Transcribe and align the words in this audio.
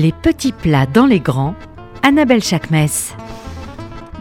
Les 0.00 0.12
petits 0.12 0.52
plats 0.52 0.86
dans 0.86 1.04
les 1.04 1.20
grands, 1.20 1.54
Annabelle 2.02 2.42
Chakmes. 2.42 2.88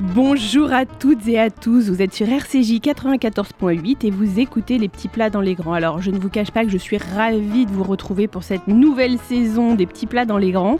Bonjour 0.02 0.72
à 0.72 0.86
toutes 0.86 1.28
et 1.28 1.38
à 1.38 1.50
tous, 1.50 1.90
vous 1.90 2.02
êtes 2.02 2.14
sur 2.14 2.30
RCJ 2.30 2.80
94.8 2.80 3.98
et 4.08 4.12
vous 4.12 4.40
écoutez 4.40 4.78
les 4.78 4.88
petits 4.88 5.10
plats 5.10 5.30
dans 5.30 5.42
les 5.42 5.56
grands. 5.56 5.74
Alors 5.74 6.02
je 6.02 6.10
ne 6.10 6.18
vous 6.18 6.30
cache 6.30 6.52
pas 6.52 6.64
que 6.64 6.70
je 6.70 6.78
suis 6.78 6.98
ravie 6.98 7.66
de 7.66 7.72
vous 7.72 7.84
retrouver 7.84 8.30
pour 8.30 8.44
cette 8.44 8.66
nouvelle 8.70 9.18
saison 9.28 9.76
des 9.76 9.86
petits 9.86 10.06
plats 10.06 10.24
dans 10.24 10.38
les 10.38 10.52
grands. 10.52 10.78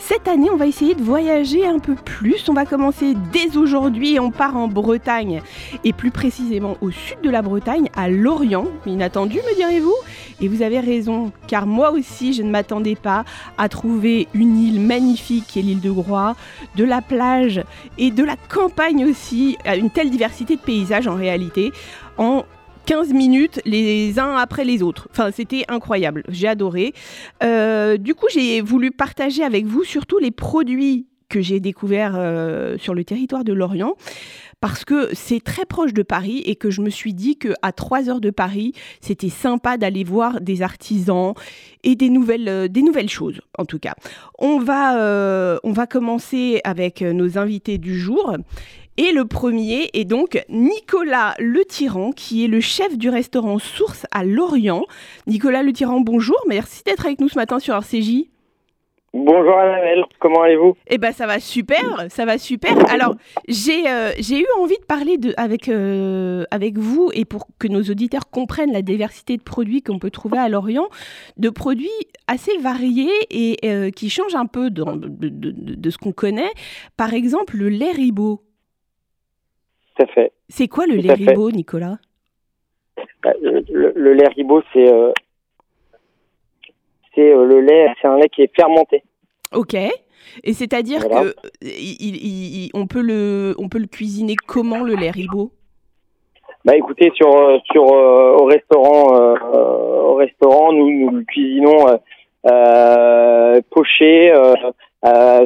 Cette 0.00 0.28
année 0.28 0.50
on 0.50 0.56
va 0.56 0.66
essayer 0.66 0.94
de 0.94 1.02
voyager 1.02 1.66
un 1.66 1.78
peu 1.78 1.94
plus, 1.94 2.46
on 2.48 2.52
va 2.52 2.66
commencer 2.66 3.14
dès 3.32 3.56
aujourd'hui 3.56 4.16
et 4.16 4.20
on 4.20 4.30
part 4.30 4.56
en 4.56 4.68
Bretagne 4.68 5.40
et 5.82 5.94
plus 5.94 6.10
précisément 6.10 6.76
au 6.82 6.90
sud 6.90 7.22
de 7.22 7.30
la 7.30 7.40
Bretagne, 7.40 7.88
à 7.96 8.10
Lorient, 8.10 8.66
inattendu 8.86 9.38
me 9.38 9.56
direz-vous? 9.56 9.96
Et 10.40 10.46
vous 10.46 10.62
avez 10.62 10.78
raison, 10.78 11.32
car 11.48 11.66
moi 11.66 11.90
aussi 11.90 12.32
je 12.32 12.42
ne 12.42 12.50
m'attendais 12.50 12.94
pas 12.94 13.24
à 13.56 13.68
trouver 13.68 14.28
une 14.34 14.56
île 14.56 14.80
magnifique 14.80 15.46
qui 15.48 15.58
est 15.58 15.62
l'île 15.62 15.80
de 15.80 15.90
Groix, 15.90 16.36
de 16.76 16.84
la 16.84 17.02
plage 17.02 17.62
et 17.98 18.12
de 18.12 18.22
la 18.22 18.36
campagne 18.58 19.04
aussi, 19.04 19.56
une 19.64 19.88
telle 19.88 20.10
diversité 20.10 20.56
de 20.56 20.60
paysages 20.60 21.06
en 21.06 21.14
réalité, 21.14 21.70
en 22.16 22.44
15 22.86 23.12
minutes 23.12 23.60
les 23.64 24.18
uns 24.18 24.34
après 24.34 24.64
les 24.64 24.82
autres. 24.82 25.06
Enfin, 25.12 25.30
c'était 25.30 25.64
incroyable, 25.68 26.24
j'ai 26.28 26.48
adoré. 26.48 26.92
Euh, 27.44 27.96
du 27.98 28.16
coup, 28.16 28.26
j'ai 28.32 28.60
voulu 28.60 28.90
partager 28.90 29.44
avec 29.44 29.64
vous 29.64 29.84
surtout 29.84 30.18
les 30.18 30.32
produits 30.32 31.06
que 31.28 31.40
j'ai 31.40 31.60
découverts 31.60 32.14
euh, 32.16 32.78
sur 32.78 32.94
le 32.94 33.04
territoire 33.04 33.44
de 33.44 33.52
Lorient 33.52 33.94
parce 34.60 34.84
que 34.84 35.14
c'est 35.14 35.42
très 35.42 35.66
proche 35.66 35.92
de 35.92 36.02
Paris 36.02 36.42
et 36.44 36.56
que 36.56 36.70
je 36.70 36.80
me 36.80 36.90
suis 36.90 37.14
dit 37.14 37.36
que 37.36 37.54
à 37.62 37.70
3 37.72 38.08
heures 38.08 38.20
de 38.20 38.30
Paris, 38.30 38.72
c'était 39.00 39.28
sympa 39.28 39.76
d'aller 39.76 40.02
voir 40.02 40.40
des 40.40 40.62
artisans 40.62 41.34
et 41.84 41.94
des 41.94 42.10
nouvelles, 42.10 42.48
euh, 42.48 42.68
des 42.68 42.82
nouvelles 42.82 43.08
choses, 43.10 43.40
en 43.56 43.64
tout 43.64 43.78
cas. 43.78 43.94
On 44.38 44.58
va, 44.58 44.98
euh, 45.00 45.58
on 45.62 45.72
va 45.72 45.86
commencer 45.86 46.60
avec 46.64 47.02
nos 47.02 47.38
invités 47.38 47.78
du 47.78 47.98
jour. 47.98 48.36
Et 48.96 49.12
le 49.12 49.26
premier 49.26 49.90
est 49.92 50.04
donc 50.04 50.44
Nicolas 50.48 51.36
Le 51.38 51.64
Tyran, 51.64 52.10
qui 52.10 52.44
est 52.44 52.48
le 52.48 52.60
chef 52.60 52.98
du 52.98 53.10
restaurant 53.10 53.60
Source 53.60 54.06
à 54.10 54.24
Lorient. 54.24 54.82
Nicolas 55.28 55.62
Le 55.62 55.72
Tyran, 55.72 56.00
bonjour, 56.00 56.36
merci 56.48 56.82
d'être 56.84 57.06
avec 57.06 57.20
nous 57.20 57.28
ce 57.28 57.38
matin 57.38 57.60
sur 57.60 57.76
RCJ. 57.76 58.24
Bonjour 59.14 59.56
Annabelle, 59.58 60.04
comment 60.18 60.42
allez-vous? 60.42 60.76
Eh 60.86 60.98
ben 60.98 61.12
ça 61.12 61.26
va 61.26 61.40
super, 61.40 62.10
ça 62.10 62.26
va 62.26 62.36
super. 62.36 62.72
Alors 62.92 63.14
j'ai 63.48 63.88
euh, 63.88 64.10
j'ai 64.18 64.40
eu 64.40 64.46
envie 64.60 64.76
de 64.76 64.84
parler 64.84 65.16
de, 65.16 65.32
avec 65.38 65.70
euh, 65.70 66.44
avec 66.50 66.76
vous 66.76 67.10
et 67.14 67.24
pour 67.24 67.46
que 67.58 67.68
nos 67.68 67.80
auditeurs 67.80 68.28
comprennent 68.30 68.72
la 68.72 68.82
diversité 68.82 69.38
de 69.38 69.42
produits 69.42 69.80
qu'on 69.80 69.98
peut 69.98 70.10
trouver 70.10 70.36
à 70.36 70.50
Lorient, 70.50 70.88
de 71.38 71.48
produits 71.48 71.88
assez 72.26 72.58
variés 72.58 73.08
et 73.30 73.56
euh, 73.64 73.90
qui 73.90 74.10
changent 74.10 74.34
un 74.34 74.44
peu 74.44 74.68
de, 74.68 74.84
de, 74.84 75.90
ce 75.90 75.96
qu'on 75.96 76.12
connaît. 76.12 76.50
Par 76.98 77.14
exemple 77.14 77.56
le 77.56 77.70
lait 77.70 77.92
ribot. 77.92 78.42
Tout 79.96 80.02
à 80.02 80.06
fait. 80.08 80.32
C'est 80.50 80.68
quoi 80.68 80.86
le 80.86 80.96
lait 80.96 81.14
ribot, 81.14 81.50
Nicolas? 81.50 81.98
Bah, 83.22 83.32
le, 83.40 84.12
lait 84.12 84.28
ribot, 84.28 84.62
c'est 84.74 84.86
c'est 87.18 87.32
euh, 87.32 87.44
le 87.44 87.60
lait, 87.60 87.88
c'est 88.00 88.08
un 88.08 88.16
lait 88.16 88.28
qui 88.28 88.42
est 88.42 88.54
fermenté. 88.54 89.02
Ok. 89.52 89.74
Et 89.74 90.52
c'est-à-dire 90.52 91.08
que 91.08 91.34
il, 91.62 92.70
on 92.74 92.86
peut 92.86 93.02
le 93.02 93.54
on 93.58 93.68
peut 93.68 93.78
le 93.78 93.86
cuisiner 93.86 94.36
comment 94.46 94.84
le 94.84 94.94
lait 94.94 95.10
ribot? 95.10 95.50
Bah 96.64 96.76
écoutez 96.76 97.10
sur 97.14 97.34
euh, 97.34 97.58
sur 97.72 97.92
euh, 97.92 98.36
au 98.36 98.44
restaurant 98.44 99.16
au 100.10 100.14
restaurant 100.14 100.72
nous 100.72 100.90
nous 100.90 101.10
le 101.10 101.24
cuisinons 101.24 101.86
poché 103.70 104.32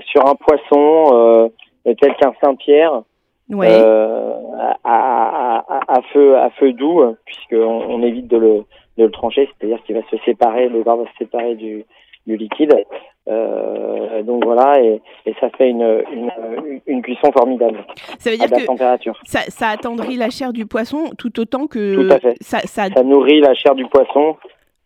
sur 0.06 0.26
un 0.26 0.34
poisson 0.34 1.50
tel 1.84 2.14
qu'un 2.16 2.32
Saint-Pierre. 2.42 3.02
à, 4.84 6.00
feu 6.12 6.36
à 6.36 6.50
feu 6.58 6.72
doux 6.72 7.02
puisqu'on 7.24 7.84
on 7.88 8.02
évite 8.02 8.26
de 8.26 8.36
le 8.36 8.64
de 8.98 9.04
le 9.04 9.10
trancher, 9.10 9.48
c'est-à-dire 9.48 9.82
qu'il 9.84 9.94
va 9.94 10.02
se 10.10 10.16
séparer, 10.24 10.68
le 10.68 10.82
gras 10.82 10.96
va 10.96 11.04
se 11.04 11.16
séparer 11.18 11.54
du, 11.54 11.84
du 12.26 12.36
liquide. 12.36 12.74
Euh, 13.28 14.22
donc 14.24 14.44
voilà, 14.44 14.82
et, 14.82 15.00
et, 15.26 15.34
ça 15.40 15.48
fait 15.50 15.70
une, 15.70 16.02
une, 16.12 16.80
une, 16.86 17.02
cuisson 17.02 17.30
formidable. 17.30 17.84
Ça 18.18 18.30
veut 18.30 18.36
dire 18.36 18.50
que 18.50 18.66
température. 18.66 19.18
Ça, 19.24 19.40
ça, 19.42 19.68
attendrit 19.68 20.16
la 20.16 20.28
chair 20.28 20.52
du 20.52 20.66
poisson 20.66 21.10
tout 21.16 21.38
autant 21.38 21.68
que 21.68 22.08
tout 22.08 22.12
à 22.12 22.18
fait. 22.18 22.34
Ça, 22.40 22.58
ça... 22.60 22.88
ça 22.88 23.02
nourrit 23.04 23.40
la 23.40 23.54
chair 23.54 23.76
du 23.76 23.86
poisson 23.86 24.36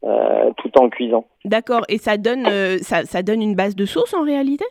euh, 0.04 0.50
tout 0.58 0.70
en 0.78 0.90
cuisant. 0.90 1.24
D'accord, 1.46 1.82
et 1.88 1.96
ça 1.96 2.18
donne, 2.18 2.46
euh, 2.46 2.76
ça, 2.82 3.22
donne 3.22 3.40
une 3.40 3.54
base 3.54 3.74
de 3.74 3.86
sauce 3.86 4.12
en 4.12 4.22
réalité? 4.22 4.66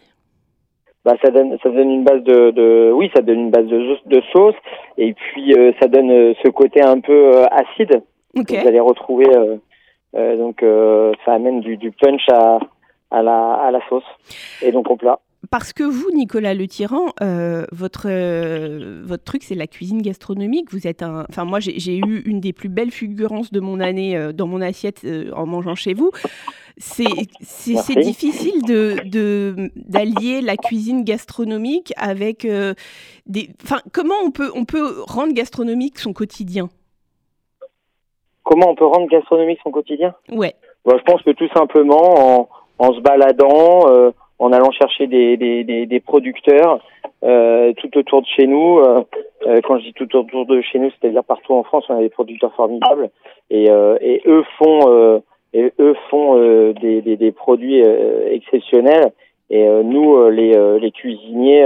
Bah, 1.04 1.16
ça 1.24 1.32
donne 1.32 1.56
ça 1.62 1.70
donne 1.70 1.92
une 1.92 2.04
base 2.04 2.24
de, 2.24 2.50
de 2.50 2.92
oui 2.92 3.12
ça 3.16 3.22
donne 3.22 3.40
une 3.40 3.52
base 3.52 3.68
de, 3.68 3.96
de 4.08 4.22
sauce 4.34 4.56
et 4.98 5.14
puis 5.14 5.54
ça 5.80 5.88
donne 5.88 6.34
ce 6.44 6.50
côté 6.50 6.82
un 6.82 7.00
peu 7.00 7.36
euh, 7.36 7.46
vous 8.36 8.68
allez 8.68 8.80
retrouver. 8.80 9.28
Euh, 9.36 9.58
euh, 10.16 10.38
donc 10.38 10.64
euh, 10.64 11.12
ça 11.26 11.34
amène 11.34 11.60
du, 11.62 11.78
du 11.78 11.92
punch 11.92 12.28
à, 12.30 12.60
à, 13.12 13.22
la, 13.22 13.54
à 13.54 13.72
la 13.72 13.80
sauce 13.90 14.04
et 14.62 14.72
donc 14.72 14.90
au 14.90 14.96
plat. 14.96 15.20
Parce 15.52 15.74
que 15.74 15.84
vous, 15.84 16.10
Nicolas 16.12 16.56
Le 16.56 16.68
Tyran, 16.68 17.06
euh, 17.22 17.66
votre, 17.72 18.10
votre 19.06 19.24
truc, 19.24 19.44
c'est 19.44 19.54
la 19.54 19.68
cuisine 19.68 20.02
gastronomique. 20.02 20.72
Vous 20.72 20.88
êtes 20.88 21.04
un. 21.04 21.24
Enfin, 21.30 21.46
moi, 21.46 21.60
j'ai 21.60 21.98
eu 21.98 22.24
une 22.26 22.40
des 22.40 22.52
plus 22.52 22.68
belles 22.68 22.90
fulgurances 22.90 23.52
de 23.52 23.60
mon 23.60 23.80
année 23.80 24.32
dans 24.34 24.48
mon 24.48 24.60
assiette 24.60 25.06
en 25.36 25.46
mangeant 25.46 25.76
chez 25.76 25.94
vous. 25.94 26.10
C'est 26.78 27.06
difficile 28.02 28.64
de 28.64 29.70
d'allier 29.76 30.42
la 30.42 30.58
cuisine 30.58 31.04
gastronomique 31.04 31.94
avec 31.96 32.48
des. 33.28 33.50
Enfin, 33.64 33.82
comment 33.94 34.16
on 34.26 34.32
peut, 34.32 34.50
on 34.56 34.66
peut 34.66 35.04
rendre 35.06 35.34
gastronomique 35.34 36.00
son 36.00 36.12
quotidien? 36.12 36.70
Comment 38.46 38.70
on 38.70 38.76
peut 38.76 38.86
rendre 38.86 39.08
gastronomique 39.08 39.60
son 39.64 39.72
quotidien 39.72 40.14
Ouais. 40.32 40.54
Bah, 40.86 40.94
je 40.98 41.04
pense 41.04 41.22
que 41.24 41.32
tout 41.32 41.50
simplement 41.50 42.40
en, 42.40 42.50
en 42.80 42.94
se 42.94 43.00
baladant, 43.02 43.90
euh, 43.90 44.12
en 44.38 44.54
allant 44.54 44.72
chercher 44.72 45.08
des, 45.08 45.36
des, 45.36 45.64
des, 45.64 45.88
des 45.88 46.00
producteurs 46.00 46.80
euh, 47.24 47.74
tout 47.78 47.98
autour 47.98 48.22
de 48.22 48.28
chez 48.28 48.46
nous. 48.46 48.80
Euh, 48.80 49.04
euh 49.48 49.62
quand 49.64 49.80
je 49.80 49.86
dis 49.86 49.94
tout 49.94 50.16
autour 50.16 50.46
de 50.46 50.62
chez 50.62 50.78
nous, 50.78 50.92
c'est-à-dire 50.92 51.24
partout 51.24 51.54
en 51.54 51.64
France, 51.64 51.86
on 51.90 51.98
a 51.98 52.02
des 52.02 52.10
producteurs 52.10 52.54
formidables 52.54 53.10
et, 53.50 53.70
euh, 53.72 53.98
et 54.00 54.22
eux 54.28 54.44
font 54.60 54.80
euh, 54.90 55.20
et 55.54 55.74
eux 55.80 55.96
font 56.10 56.38
des, 56.82 57.02
des, 57.02 57.16
des, 57.16 57.32
produits 57.32 57.80
exceptionnels. 57.80 59.14
Et 59.50 59.66
nous, 59.66 60.30
les, 60.30 60.52
les 60.82 60.92
cuisiniers, 60.92 61.66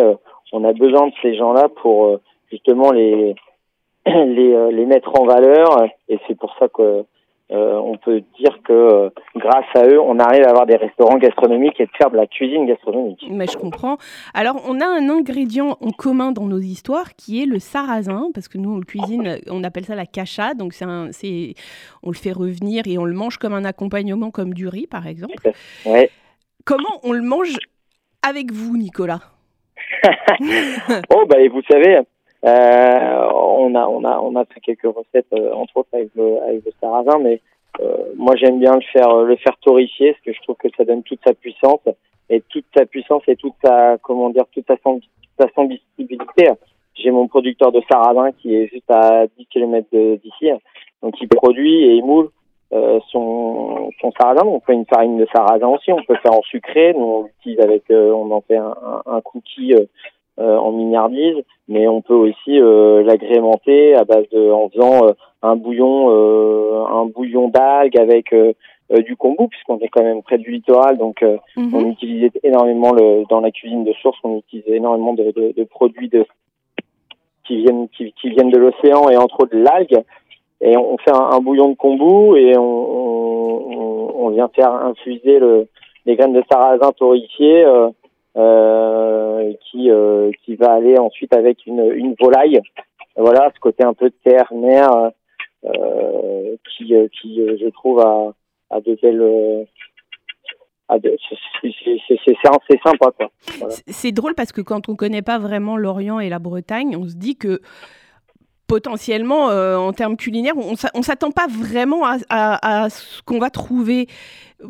on 0.53 0.63
a 0.63 0.73
besoin 0.73 1.07
de 1.07 1.13
ces 1.23 1.33
gens-là 1.33 1.69
pour 1.81 2.19
justement 2.51 2.91
les 2.91 3.33
les, 4.05 4.53
euh, 4.53 4.71
les 4.71 4.85
mettre 4.85 5.19
en 5.19 5.25
valeur 5.25 5.85
et 6.07 6.19
c'est 6.27 6.37
pour 6.37 6.55
ça 6.59 6.67
que 6.67 7.05
euh, 7.51 7.79
on 7.83 7.97
peut 7.97 8.21
dire 8.39 8.59
que 8.63 8.73
euh, 8.73 9.09
grâce 9.35 9.65
à 9.73 9.83
eux, 9.87 9.99
on 9.99 10.19
arrive 10.19 10.43
à 10.43 10.51
avoir 10.51 10.67
des 10.67 10.75
restaurants 10.75 11.17
gastronomiques 11.17 11.79
et 11.79 11.85
de 11.85 11.91
faire 11.97 12.11
de 12.11 12.15
la 12.15 12.27
cuisine 12.27 12.67
gastronomique. 12.67 13.25
Mais 13.31 13.47
je 13.47 13.57
comprends. 13.57 13.97
Alors, 14.35 14.61
on 14.67 14.79
a 14.79 14.85
un 14.85 15.09
ingrédient 15.09 15.75
en 15.81 15.89
commun 15.89 16.31
dans 16.31 16.45
nos 16.45 16.59
histoires 16.59 17.15
qui 17.15 17.41
est 17.41 17.47
le 17.47 17.57
sarrasin, 17.57 18.29
parce 18.35 18.47
que 18.47 18.59
nous, 18.59 18.75
on 18.75 18.77
le 18.77 18.85
cuisine, 18.85 19.39
on 19.49 19.63
appelle 19.63 19.85
ça 19.85 19.95
la 19.95 20.05
cacha, 20.05 20.53
donc 20.53 20.73
c'est, 20.73 20.85
c'est 21.11 21.55
on 22.03 22.11
le 22.11 22.15
fait 22.15 22.33
revenir 22.33 22.83
et 22.85 22.99
on 22.99 23.05
le 23.05 23.15
mange 23.15 23.39
comme 23.39 23.53
un 23.53 23.65
accompagnement, 23.65 24.29
comme 24.29 24.53
du 24.53 24.67
riz, 24.67 24.85
par 24.85 25.07
exemple. 25.07 25.49
Ouais. 25.87 26.11
Comment 26.65 26.99
on 27.01 27.13
le 27.13 27.23
mange 27.23 27.55
avec 28.21 28.51
vous, 28.51 28.77
Nicolas? 28.77 29.21
Oh, 31.11 31.25
bah, 31.27 31.37
vous 31.51 31.61
savez, 31.63 31.99
on 32.43 33.75
a 33.75 33.87
on 33.87 34.03
a 34.03 34.19
on 34.19 34.35
a 34.35 34.45
fait 34.45 34.59
quelques 34.61 34.83
recettes 34.83 35.27
euh, 35.33 35.53
entre 35.53 35.77
autres 35.77 35.89
avec 35.93 36.09
le 36.15 36.41
avec 36.43 36.65
le 36.65 36.71
sarrasin, 36.79 37.19
mais 37.19 37.41
euh, 37.79 37.97
moi 38.15 38.35
j'aime 38.35 38.59
bien 38.59 38.75
le 38.75 38.81
faire 38.93 39.13
le 39.15 39.35
faire 39.37 39.57
torréfier 39.57 40.13
parce 40.13 40.23
que 40.23 40.33
je 40.33 40.41
trouve 40.41 40.55
que 40.55 40.67
ça 40.75 40.85
donne 40.85 41.03
toute 41.03 41.19
sa 41.25 41.33
puissance 41.33 41.81
et 42.29 42.41
toute 42.49 42.65
sa 42.75 42.85
puissance 42.85 43.23
et 43.27 43.35
toute 43.35 43.55
sa 43.63 43.97
comment 44.01 44.29
dire 44.29 44.45
toute 44.53 44.67
sa 44.67 44.75
sa 45.37 45.47
sensibilité. 45.53 46.49
J'ai 46.95 47.11
mon 47.11 47.27
producteur 47.27 47.71
de 47.71 47.81
sarrasin 47.89 48.31
qui 48.33 48.55
est 48.55 48.67
juste 48.67 48.89
à 48.89 49.25
10 49.37 49.45
km 49.47 49.87
d'ici, 49.91 50.51
donc 51.01 51.15
il 51.21 51.27
produit 51.29 51.83
et 51.85 51.93
il 51.93 52.03
moule 52.03 52.29
euh, 52.73 52.99
son, 53.09 53.89
son 54.01 54.11
sarrasin. 54.19 54.45
On 54.45 54.59
fait 54.59 54.73
une 54.73 54.85
farine 54.85 55.17
de 55.17 55.25
sarrasin 55.33 55.67
aussi. 55.67 55.91
On 55.91 56.03
peut 56.03 56.17
faire 56.17 56.33
en 56.33 56.41
sucré. 56.43 56.93
Nous, 56.93 57.03
on 57.03 57.23
l'utilise 57.23 57.59
avec, 57.61 57.83
on 57.89 58.29
en 58.31 58.41
fait 58.41 58.57
un, 58.57 58.75
un 59.05 59.21
cookie 59.21 59.73
euh, 59.73 59.85
en 60.39 60.71
mignardise, 60.71 61.43
mais 61.67 61.87
on 61.87 62.01
peut 62.01 62.13
aussi 62.13 62.59
euh, 62.59 63.03
l'agrémenter 63.03 63.95
à 63.95 64.03
base 64.03 64.27
de 64.31 64.51
en 64.51 64.69
faisant 64.69 65.07
euh, 65.07 65.11
un 65.41 65.55
bouillon 65.55 66.09
un 66.89 67.05
bouillon 67.05 67.49
d'algues 67.49 67.97
avec 67.97 68.33
du 68.33 69.15
kombu 69.15 69.47
puisqu'on 69.49 69.79
est 69.79 69.87
quand 69.89 70.03
même 70.03 70.23
près 70.23 70.37
du 70.37 70.51
littoral 70.51 70.97
donc 70.97 71.21
mhm. 71.55 71.73
on 71.73 71.85
utilisait 71.91 72.31
énormément 72.43 72.91
le 72.91 73.23
dans 73.29 73.39
la 73.39 73.51
cuisine 73.51 73.83
de 73.83 73.93
source 73.93 74.17
on 74.23 74.39
utilise 74.39 74.67
énormément 74.67 75.13
de, 75.13 75.31
de, 75.31 75.53
de 75.55 75.63
produits 75.63 76.09
de 76.09 76.25
qui 77.45 77.61
viennent 77.61 77.87
qui, 77.89 78.13
qui 78.19 78.29
viennent 78.29 78.49
de 78.49 78.57
l'océan 78.57 79.09
et 79.09 79.17
entre 79.17 79.43
autres 79.43 79.55
de 79.55 79.63
l'algue 79.63 80.03
et 80.61 80.75
on 80.75 80.97
fait 80.97 81.13
un, 81.13 81.39
bouillon 81.39 81.69
de 81.69 81.75
kombu 81.75 82.37
et 82.37 82.57
on, 82.57 82.61
on, 82.61 84.25
on, 84.25 84.29
vient 84.29 84.49
faire 84.49 84.73
infuser 84.73 85.39
le 85.39 85.67
des 86.05 86.15
graines 86.15 86.33
de 86.33 86.43
sarrasin 86.51 86.91
torréfiées 86.97 87.65
qui 88.35 89.89
qui 90.43 90.55
va 90.55 90.73
aller 90.73 90.97
ensuite 90.97 91.33
avec 91.33 91.65
une, 91.65 91.91
une 91.93 92.15
volaille. 92.19 92.61
Voilà, 93.15 93.51
ce 93.53 93.59
côté 93.59 93.83
un 93.83 93.93
peu 93.93 94.11
terre, 94.23 94.51
mer, 94.53 95.11
qui 96.77 96.93
qui 97.21 97.35
je 97.57 97.69
trouve 97.69 97.99
a, 97.99 98.33
a 98.69 98.81
de 98.81 98.97
belles 99.01 99.67
c'est 102.25 102.79
sympa 102.83 103.11
quoi. 103.15 103.29
C'est 103.87 104.11
drôle 104.11 104.33
parce 104.35 104.51
que 104.51 104.61
quand 104.61 104.89
on 104.89 104.95
connaît 104.95 105.21
pas 105.21 105.37
vraiment 105.37 105.77
l'Orient 105.77 106.19
et 106.19 106.29
la 106.29 106.39
Bretagne, 106.39 106.95
on 106.97 107.07
se 107.07 107.15
dit 107.15 107.35
que 107.35 107.61
potentiellement, 108.69 109.49
euh, 109.49 109.75
en 109.75 109.91
termes 109.91 110.15
culinaires, 110.15 110.53
on 110.55 110.71
ne 110.71 111.03
s'attend 111.03 111.31
pas 111.31 111.47
vraiment 111.49 112.03
à, 112.05 112.89
ce 112.89 113.21
qu'on 113.23 113.39
va 113.39 113.49
trouver. 113.49 114.07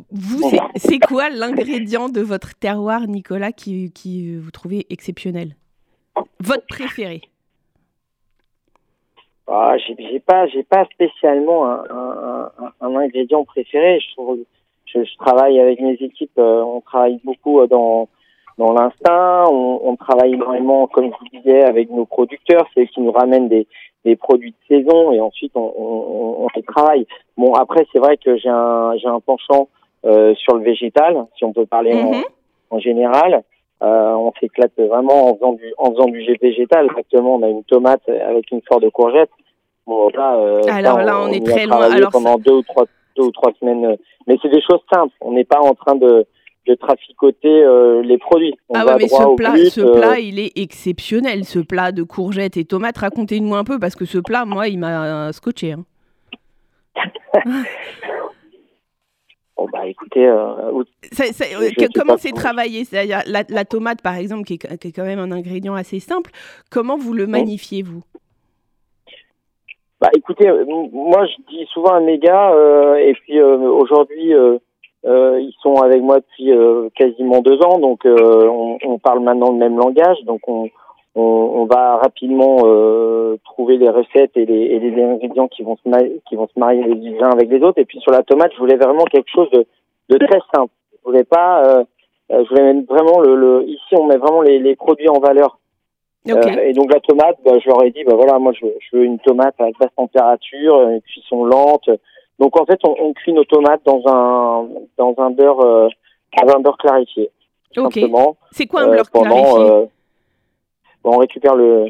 Vous, 0.09 0.51
c'est 0.75 0.99
quoi 0.99 1.29
l'ingrédient 1.29 2.09
de 2.09 2.21
votre 2.21 2.55
terroir, 2.57 3.07
Nicolas, 3.07 3.51
qui, 3.51 3.91
qui 3.91 4.37
vous 4.37 4.51
trouvez 4.51 4.87
exceptionnel? 4.89 5.55
Votre 6.39 6.65
préféré. 6.67 7.21
Ah, 9.47 9.75
J'ai 9.77 10.19
pas, 10.19 10.45
pas 10.69 10.85
spécialement 10.85 11.69
un, 11.69 12.51
un, 12.81 12.95
ingrédient 12.95 13.43
préféré. 13.43 13.99
Je 13.99 14.13
trouve 14.13 14.39
je, 14.85 15.03
je, 15.03 15.17
travaille 15.17 15.59
avec 15.59 15.81
mes 15.81 15.93
équipes, 15.93 16.37
euh, 16.37 16.63
on 16.63 16.81
travaille 16.81 17.19
beaucoup 17.23 17.59
euh, 17.59 17.67
dans 17.67 18.07
dans 18.59 18.73
l'instinct, 18.73 19.45
on, 19.49 19.79
on, 19.83 19.95
travaille 19.95 20.33
énormément, 20.33 20.85
comme 20.87 21.05
je 21.05 21.17
vous 21.17 21.39
disais, 21.39 21.63
avec 21.63 21.89
nos 21.89 22.05
producteurs, 22.05 22.67
c'est 22.73 22.81
eux 22.81 22.87
qui 22.93 22.99
nous 22.99 23.13
ramènent 23.13 23.47
des, 23.47 23.65
des 24.05 24.15
produits 24.15 24.51
de 24.51 24.75
saison 24.75 25.11
et 25.11 25.19
ensuite 25.19 25.51
on, 25.55 25.73
on, 25.77 26.43
on 26.43 26.47
les 26.55 26.63
travaille. 26.63 27.05
Bon, 27.37 27.53
après, 27.53 27.85
c'est 27.91 27.99
vrai 27.99 28.17
que 28.17 28.37
j'ai 28.37 28.49
un, 28.49 28.95
j'ai 28.97 29.07
un 29.07 29.19
penchant 29.19 29.67
euh, 30.05 30.33
sur 30.35 30.55
le 30.55 30.63
végétal, 30.63 31.25
si 31.37 31.43
on 31.43 31.53
peut 31.53 31.65
parler 31.65 31.93
en, 31.93 32.11
mhm. 32.11 32.23
en, 32.69 32.79
général. 32.79 33.43
Euh, 33.81 34.11
on 34.13 34.31
s'éclate 34.39 34.77
vraiment 34.77 35.29
en 35.29 35.35
faisant 35.35 35.53
du, 35.53 35.73
en 35.77 35.91
faisant 35.91 36.05
du 36.05 36.25
végétal. 36.41 36.87
Actuellement, 36.97 37.35
on 37.35 37.43
a 37.43 37.49
une 37.49 37.63
tomate 37.63 38.07
avec 38.07 38.51
une 38.51 38.61
fleur 38.61 38.79
de 38.79 38.89
courgette. 38.89 39.29
Bon, 39.85 40.09
là, 40.09 40.35
euh, 40.37 40.61
Alors 40.69 40.99
là, 40.99 41.21
on, 41.21 41.27
est 41.27 41.45
très 41.45 41.65
loin. 41.65 41.91
Alors 41.91 42.11
pendant 42.11 42.37
deux 42.37 42.53
ou 42.53 42.61
trois 42.63 42.85
deux 43.17 43.25
ou 43.25 43.31
trois 43.31 43.51
semaines. 43.59 43.97
Mais 44.27 44.37
c'est 44.41 44.49
des 44.49 44.61
choses 44.61 44.81
simples. 44.93 45.13
On 45.21 45.31
n'est 45.31 45.45
pas 45.45 45.59
en 45.59 45.73
train 45.73 45.95
de, 45.95 46.25
de 46.69 46.75
traficoter 46.75 47.63
euh, 47.63 48.03
les 48.03 48.19
produits. 48.19 48.53
ah 48.73 48.85
ouais, 48.85 48.95
mais 48.99 49.07
ce 49.07 49.35
plat, 49.35 49.55
ce 49.57 49.81
euh. 49.81 49.91
plat, 49.93 50.19
il 50.19 50.39
est 50.39 50.55
exceptionnel, 50.55 51.43
ce 51.43 51.59
plat 51.59 51.91
de 51.91 52.03
courgettes 52.03 52.57
et 52.57 52.65
tomates. 52.65 52.99
Racontez-nous 52.99 53.55
un 53.55 53.63
peu, 53.63 53.79
parce 53.79 53.95
que 53.95 54.05
ce 54.05 54.19
plat, 54.19 54.45
moi, 54.45 54.67
il 54.67 54.77
m'a 54.77 55.33
scotché. 55.33 55.73
Hein. 55.73 55.83
bon, 59.57 59.67
bah 59.73 59.87
écoutez... 59.87 60.31
comment 61.95 62.17
c'est 62.17 62.33
travaillé? 62.33 62.83
La, 62.91 63.43
la, 63.47 63.65
tomate, 63.65 64.03
par 64.03 64.15
exemple, 64.15 64.43
qui 64.43 64.53
est, 64.53 64.77
qui 64.77 64.89
est, 64.89 64.91
quand 64.91 65.05
même 65.05 65.19
un 65.19 65.31
ingrédient 65.31 65.73
assez 65.73 65.99
simple, 65.99 66.29
comment 66.69 66.97
vous 66.97 67.13
le 67.13 67.25
magnifiez, 67.25 67.81
vous? 67.81 68.03
Bah 69.99 70.09
écoutez, 70.15 70.47
euh, 70.47 70.63
moi 70.93 71.25
je 71.25 71.35
dis 71.49 71.65
souvent 71.73 71.95
à 71.95 71.99
mes 71.99 72.19
gars, 72.19 72.53
euh, 72.53 72.95
et 72.95 73.13
puis 73.15 73.37
euh, 75.05 75.39
ils 75.39 75.53
sont 75.61 75.75
avec 75.75 76.01
moi 76.01 76.19
depuis 76.19 76.51
quasiment 76.95 77.41
deux 77.41 77.59
ans, 77.63 77.79
donc 77.79 78.01
on, 78.05 78.77
on, 78.83 78.99
parle 78.99 79.21
maintenant 79.21 79.51
le 79.51 79.57
même 79.57 79.77
langage, 79.77 80.17
donc 80.25 80.41
on, 80.47 80.69
on, 81.15 81.21
on 81.21 81.65
va 81.65 81.97
rapidement 81.97 82.57
trouver 83.45 83.77
les 83.77 83.89
recettes 83.89 84.35
et 84.35 84.45
les, 84.45 84.61
et 84.61 84.79
les 84.79 85.03
ingrédients 85.03 85.47
qui 85.47 85.63
vont 85.63 85.77
se 85.77 85.87
marier, 85.87 86.21
qui 86.27 86.35
vont 86.35 86.47
se 86.47 86.59
marier 86.59 86.83
les 86.83 87.17
uns 87.21 87.29
avec 87.29 87.49
les 87.49 87.61
autres. 87.61 87.79
Et 87.79 87.85
puis 87.85 87.99
sur 87.99 88.11
la 88.11 88.23
tomate, 88.23 88.51
je 88.53 88.59
voulais 88.59 88.77
vraiment 88.77 89.05
quelque 89.05 89.29
chose 89.33 89.49
de, 89.51 89.65
de 90.09 90.17
très 90.25 90.41
simple. 90.53 90.73
Je 90.93 90.97
voulais 91.05 91.23
pas, 91.23 91.83
je 92.29 92.49
voulais 92.49 92.81
vraiment 92.87 93.21
le, 93.21 93.35
le, 93.35 93.63
ici 93.67 93.95
on 93.97 94.05
met 94.05 94.17
vraiment 94.17 94.41
les, 94.41 94.59
les 94.59 94.75
produits 94.75 95.09
en 95.09 95.19
valeur 95.19 95.59
euh, 96.27 96.63
et 96.63 96.73
donc 96.73 96.91
la 96.93 96.99
tomate, 96.99 97.37
bah, 97.45 97.57
je 97.63 97.69
leur 97.69 97.83
ai 97.83 97.91
dit, 97.91 98.03
bah 98.03 98.15
voilà, 98.15 98.39
moi 98.39 98.51
je 98.53 98.65
veux, 98.65 98.75
je 98.79 98.97
veux 98.97 99.03
une 99.03 99.19
tomate 99.19 99.55
à 99.59 99.65
basse 99.79 99.93
température, 99.95 100.81
une 100.89 101.01
cuisson 101.01 101.45
lente. 101.45 101.89
Donc 102.39 102.59
en 102.59 102.65
fait, 102.65 102.79
on, 102.83 102.95
on 102.99 103.13
cuit 103.13 103.33
nos 103.33 103.43
tomates 103.43 103.81
dans 103.85 104.01
un 104.07 104.67
dans 104.97 105.13
un 105.17 105.29
beurre 105.29 105.59
euh, 105.59 105.87
dans 106.41 106.55
un 106.55 106.59
beurre 106.59 106.77
clarifié. 106.77 107.29
Ok. 107.77 107.99
C'est 108.51 108.65
quoi 108.65 108.81
un 108.81 108.87
beurre 108.87 109.01
euh, 109.01 109.11
pendant, 109.11 109.29
clarifié? 109.29 109.71
euh, 109.71 109.85
bon, 111.03 111.15
On 111.15 111.17
récupère 111.17 111.55
le, 111.55 111.87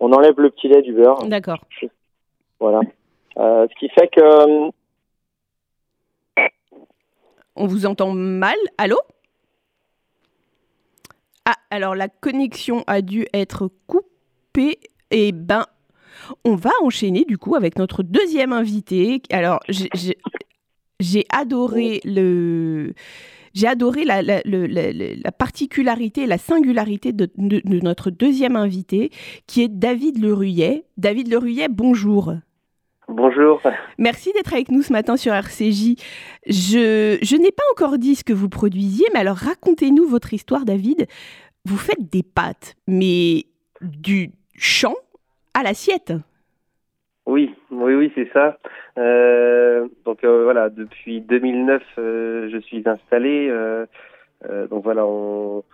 on 0.00 0.12
enlève 0.12 0.38
le 0.38 0.50
petit 0.50 0.68
lait 0.68 0.82
du 0.82 0.92
beurre. 0.92 1.22
D'accord. 1.26 1.58
Voilà. 2.58 2.80
ce 3.36 3.78
qui 3.78 3.88
fait 3.90 4.08
que 4.08 4.70
on 7.56 7.66
vous 7.66 7.86
entend 7.86 8.12
mal. 8.12 8.56
Allô? 8.78 8.98
Ah, 11.44 11.54
alors 11.70 11.94
la 11.94 12.08
connexion 12.08 12.82
a 12.86 13.02
dû 13.02 13.26
être 13.32 13.68
coupée. 13.86 14.78
Et 15.10 15.28
eh 15.28 15.32
ben, 15.32 15.64
on 16.44 16.54
va 16.54 16.70
enchaîner 16.82 17.24
du 17.24 17.38
coup 17.38 17.54
avec 17.54 17.78
notre 17.78 18.02
deuxième 18.02 18.52
invité. 18.52 19.22
Alors, 19.30 19.60
j'ai 21.00 21.24
adoré 21.30 22.00
le. 22.04 22.94
J'ai 23.54 23.66
adoré 23.66 24.04
la, 24.04 24.20
la, 24.20 24.42
la, 24.44 25.32
particularité, 25.32 26.26
la 26.26 26.36
singularité 26.36 27.14
de, 27.14 27.30
notre 27.38 28.10
deuxième 28.10 28.54
invité, 28.54 29.10
qui 29.46 29.62
est 29.62 29.68
David 29.68 30.22
Leruyet. 30.22 30.84
David 30.98 31.28
Leruyet, 31.28 31.68
bonjour. 31.70 32.34
Bonjour. 33.08 33.62
Merci 33.96 34.30
d'être 34.34 34.52
avec 34.52 34.70
nous 34.70 34.82
ce 34.82 34.92
matin 34.92 35.16
sur 35.16 35.32
RCJ. 35.32 35.94
Je, 36.46 37.16
je 37.22 37.36
n'ai 37.36 37.50
pas 37.50 37.62
encore 37.72 37.96
dit 37.96 38.14
ce 38.14 38.24
que 38.24 38.34
vous 38.34 38.50
produisiez, 38.50 39.06
mais 39.14 39.20
alors 39.20 39.38
racontez-nous 39.38 40.06
votre 40.06 40.34
histoire, 40.34 40.66
David. 40.66 41.06
Vous 41.64 41.78
faites 41.78 42.10
des 42.10 42.22
pâtes, 42.22 42.74
mais 42.86 43.46
du 43.80 44.32
champ 44.54 44.96
à 45.56 45.62
l'assiette. 45.62 46.12
Oui, 47.24 47.54
oui, 47.70 47.94
oui, 47.94 48.12
c'est 48.14 48.30
ça. 48.32 48.58
Euh, 48.98 49.88
donc 50.04 50.22
euh, 50.22 50.44
voilà, 50.44 50.68
depuis 50.68 51.20
2009, 51.22 51.82
euh, 51.98 52.48
je 52.52 52.58
suis 52.58 52.82
installé. 52.86 53.50
donc 54.70 54.84
voilà, 54.84 55.04
on, 55.06 55.64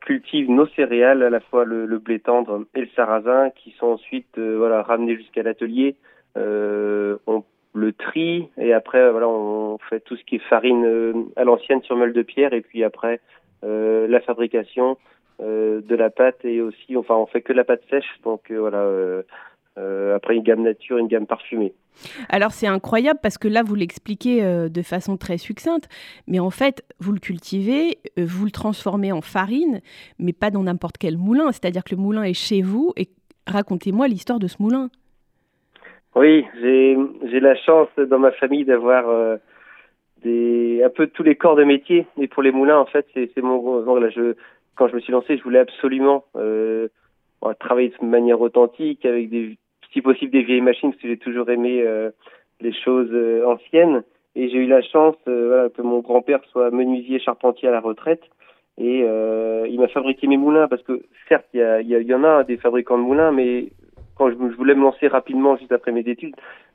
cultive 0.00 0.50
nos 0.50 0.66
céréales, 0.68 1.22
à 1.22 1.30
la 1.30 1.40
fois 1.40 1.64
le, 1.64 1.98
blé 1.98 2.18
tendre 2.18 2.64
et 2.74 2.80
le 2.80 2.88
sarrasin, 2.96 3.50
qui 3.50 3.72
sont 3.78 3.86
ensuite 3.88 4.34
ramenés 4.36 5.16
jusqu'à 5.16 5.42
l'atelier 5.42 5.96
on 6.34 7.44
le 7.72 7.92
trie 7.92 8.48
et 8.58 8.72
après 8.72 9.10
voilà 9.10 9.28
on 9.28 9.78
fait 9.88 10.00
tout 10.00 10.16
ce 10.16 10.24
qui 10.24 10.36
est 10.36 10.48
farine 10.50 11.26
à 11.36 11.44
l'ancienne 11.44 11.82
sur 11.82 11.96
meule 11.96 12.12
de 12.12 12.22
pierre 12.22 12.52
et 12.52 12.60
puis 12.60 12.84
après 12.84 13.20
la 13.62 14.20
fabrication 14.20 14.98
de 15.40 15.94
la 15.94 16.10
pâte 16.10 16.44
et 16.44 16.60
aussi 16.60 16.96
enfin 16.96 17.14
on 17.14 17.26
fait 17.26 17.42
que 17.42 17.52
la 17.52 17.64
pâte 17.64 17.82
sèche 17.90 18.20
donc 18.24 18.50
voilà 18.50 18.88
après 19.76 20.34
une 20.34 20.42
gamme 20.42 20.62
nature, 20.62 20.96
une 20.96 21.08
gamme 21.08 21.26
parfumée. 21.26 21.74
Alors 22.30 22.52
c'est 22.52 22.66
incroyable 22.66 23.20
parce 23.22 23.36
que 23.36 23.48
là 23.48 23.62
vous 23.62 23.74
l'expliquez 23.74 24.42
de 24.70 24.82
façon 24.82 25.18
très 25.18 25.36
succincte, 25.36 25.88
mais 26.26 26.40
en 26.40 26.50
fait 26.50 26.82
vous 27.00 27.12
le 27.12 27.18
cultivez, 27.18 27.98
vous 28.16 28.46
le 28.46 28.50
transformez 28.50 29.12
en 29.12 29.20
farine, 29.20 29.82
mais 30.18 30.32
pas 30.32 30.50
dans 30.50 30.62
n'importe 30.62 30.96
quel 30.98 31.18
moulin, 31.18 31.52
c'est-à-dire 31.52 31.84
que 31.84 31.94
le 31.94 32.00
moulin 32.00 32.22
est 32.22 32.32
chez 32.32 32.62
vous 32.62 32.92
et 32.96 33.08
racontez-moi 33.46 34.08
l'histoire 34.08 34.38
de 34.38 34.46
ce 34.46 34.56
moulin. 34.60 34.88
Oui, 36.14 36.46
j'ai 36.62 37.40
la 37.40 37.54
chance 37.56 37.88
dans 37.98 38.18
ma 38.18 38.32
famille 38.32 38.64
d'avoir 38.64 39.06
euh, 39.08 39.36
des 40.22 40.82
un 40.82 40.88
peu 40.88 41.08
tous 41.08 41.22
les 41.22 41.36
corps 41.36 41.56
de 41.56 41.64
métier. 41.64 42.06
Et 42.18 42.26
pour 42.26 42.42
les 42.42 42.52
moulins, 42.52 42.78
en 42.78 42.86
fait, 42.86 43.06
c'est 43.14 43.42
mon 43.42 43.98
là, 44.00 44.08
je 44.08 44.34
quand 44.76 44.88
je 44.88 44.94
me 44.94 45.00
suis 45.00 45.12
lancé, 45.12 45.36
je 45.36 45.42
voulais 45.42 45.58
absolument 45.58 46.24
euh, 46.36 46.88
travailler 47.60 47.92
de 48.00 48.06
manière 48.06 48.40
authentique 48.40 49.04
avec 49.04 49.30
des 49.30 49.56
si 49.92 50.02
possible 50.02 50.32
des 50.32 50.42
vieilles 50.42 50.60
machines 50.60 50.90
parce 50.90 51.00
que 51.00 51.08
j'ai 51.08 51.16
toujours 51.16 51.48
aimé 51.48 51.82
euh, 51.82 52.10
les 52.60 52.72
choses 52.72 53.08
euh, 53.12 53.46
anciennes. 53.46 54.02
Et 54.34 54.50
j'ai 54.50 54.58
eu 54.58 54.66
la 54.66 54.82
chance 54.82 55.16
voilà, 55.24 55.70
que 55.70 55.80
mon 55.80 56.00
grand-père 56.00 56.40
soit 56.52 56.70
menuisier 56.70 57.18
charpentier 57.18 57.68
à 57.68 57.72
la 57.72 57.80
retraite. 57.80 58.22
Et 58.76 58.98
il 59.00 59.80
m'a 59.80 59.88
fabriqué 59.88 60.26
mes 60.26 60.36
moulins 60.36 60.68
parce 60.68 60.82
que 60.82 61.00
certes, 61.26 61.46
il 61.54 61.60
y, 61.60 61.62
a, 61.62 61.80
il 61.80 61.88
y 61.88 62.14
en 62.14 62.22
a 62.22 62.44
des 62.44 62.58
fabricants 62.58 62.98
de 62.98 63.02
moulins, 63.02 63.32
mais 63.32 63.70
quand 64.16 64.30
je, 64.30 64.34
voulais 64.34 64.74
me 64.74 64.82
lancer 64.82 65.08
rapidement 65.08 65.56
juste 65.56 65.72
après 65.72 65.92
mes 65.92 66.00
études, 66.00 66.34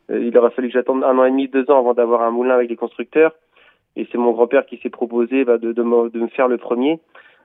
euh, 0.10 0.24
il 0.24 0.38
aurait 0.38 0.52
fallu 0.52 0.68
que 0.68 0.74
j'attende 0.74 1.04
un 1.04 1.18
an 1.18 1.26
et 1.26 1.32
demi, 1.32 1.48
deux 1.48 1.70
ans 1.70 1.80
avant 1.80 1.94
d'avoir 1.94 2.22
un 2.22 2.32
moulin 2.32 2.56
avec 2.56 2.70
les 2.70 2.76
constructeurs. 2.76 3.34
Et 3.96 4.08
c'est 4.12 4.18
mon 4.18 4.32
grand-père 4.32 4.66
qui 4.66 4.78
s'est 4.78 4.90
proposé 4.90 5.44
bah, 5.44 5.58
de, 5.58 5.74
de, 5.74 6.10
de, 6.10 6.20
me, 6.20 6.28
faire 6.28 6.48
le 6.48 6.58
premier. 6.58 7.00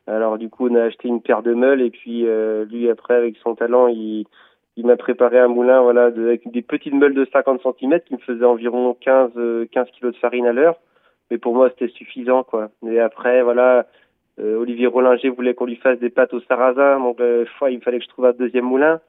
Alors 0.07 0.39
du 0.39 0.49
coup, 0.49 0.69
on 0.69 0.75
a 0.75 0.85
acheté 0.85 1.09
une 1.09 1.21
paire 1.21 1.43
de 1.43 1.55
meules 1.55 1.83
et 1.83 1.91
puis 1.91 2.27
euh, 2.27 2.65
lui 2.65 2.89
après, 2.89 3.15
avec 3.15 3.37
son 3.39 3.55
talent, 3.55 3.89
il, 3.89 4.25
il 4.77 4.87
m'a 4.87 4.97
préparé 4.97 5.39
un 5.39 5.49
moulin 5.49 5.83
voilà, 5.83 6.05
avec 6.07 6.51
des 6.51 6.63
petites 6.63 6.95
meules 6.95 7.15
de 7.15 7.27
50 7.33 7.61
cm 7.63 8.01
qui 8.01 8.15
me 8.15 8.19
faisaient 8.19 8.45
environ 8.45 8.97
15, 9.01 9.31
15 9.33 9.37
euh, 9.37 9.67
kilos 9.67 10.15
de 10.15 10.19
farine 10.19 10.47
à 10.47 10.53
l'heure. 10.53 10.77
Mais 11.31 11.39
pour 11.39 11.55
moi, 11.55 11.71
c'était 11.71 11.93
suffisant. 11.93 12.45
quoi. 12.45 12.71
Et 12.87 13.01
après, 13.01 13.43
voilà, 13.43 13.87
Olivier 14.39 14.87
Rollinger 14.87 15.31
voulait 15.31 15.55
qu'on 15.55 15.65
lui 15.65 15.75
fasse 15.75 15.99
des 15.99 16.11
pâtes 16.11 16.33
au 16.35 16.41
sarrasin. 16.43 17.01
Donc, 17.01 17.19
il 17.21 17.81
fallait 17.81 17.99
que 17.99 18.05
je 18.05 18.09
trouve 18.09 18.27
un 18.27 18.33
deuxième 18.33 18.67
moulin. 18.67 19.01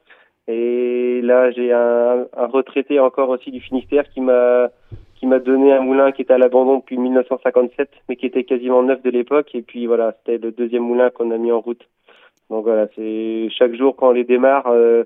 Et 0.48 1.22
là, 1.22 1.52
j'ai 1.52 1.74
un, 1.74 2.26
un, 2.36 2.48
retraité 2.48 3.00
encore 3.00 3.30
aussi 3.30 3.52
du 3.52 3.60
Finistère 3.60 4.10
qui 4.10 4.22
m'a 4.22 4.70
qui 5.20 5.26
m'a 5.26 5.40
donné 5.40 5.74
un 5.74 5.82
moulin 5.82 6.12
qui 6.12 6.22
était 6.22 6.34
à 6.34 6.38
l'abandon 6.38 6.78
depuis 6.78 6.98
1957, 6.98 7.90
mais 8.08 8.16
qui 8.16 8.26
était 8.26 8.44
quasiment 8.44 8.84
neuf 8.84 9.02
de 9.02 9.10
l'époque. 9.10 9.54
Et 9.54 9.62
puis 9.62 9.88
voilà, 9.88 10.16
c'était 10.20 10.38
le 10.38 10.52
deuxième 10.52 10.84
moulin 10.84 11.10
qu'on 11.10 11.32
a 11.32 11.38
mis 11.38 11.52
en 11.52 11.60
route. 11.60 11.88
Donc 12.50 12.64
voilà, 12.64 12.88
c'est 12.96 13.50
chaque 13.50 13.76
jour 13.76 13.96
quand 13.96 14.10
on 14.10 14.14
les 14.14 14.24
démarre, 14.24 14.68
euh, 14.68 15.04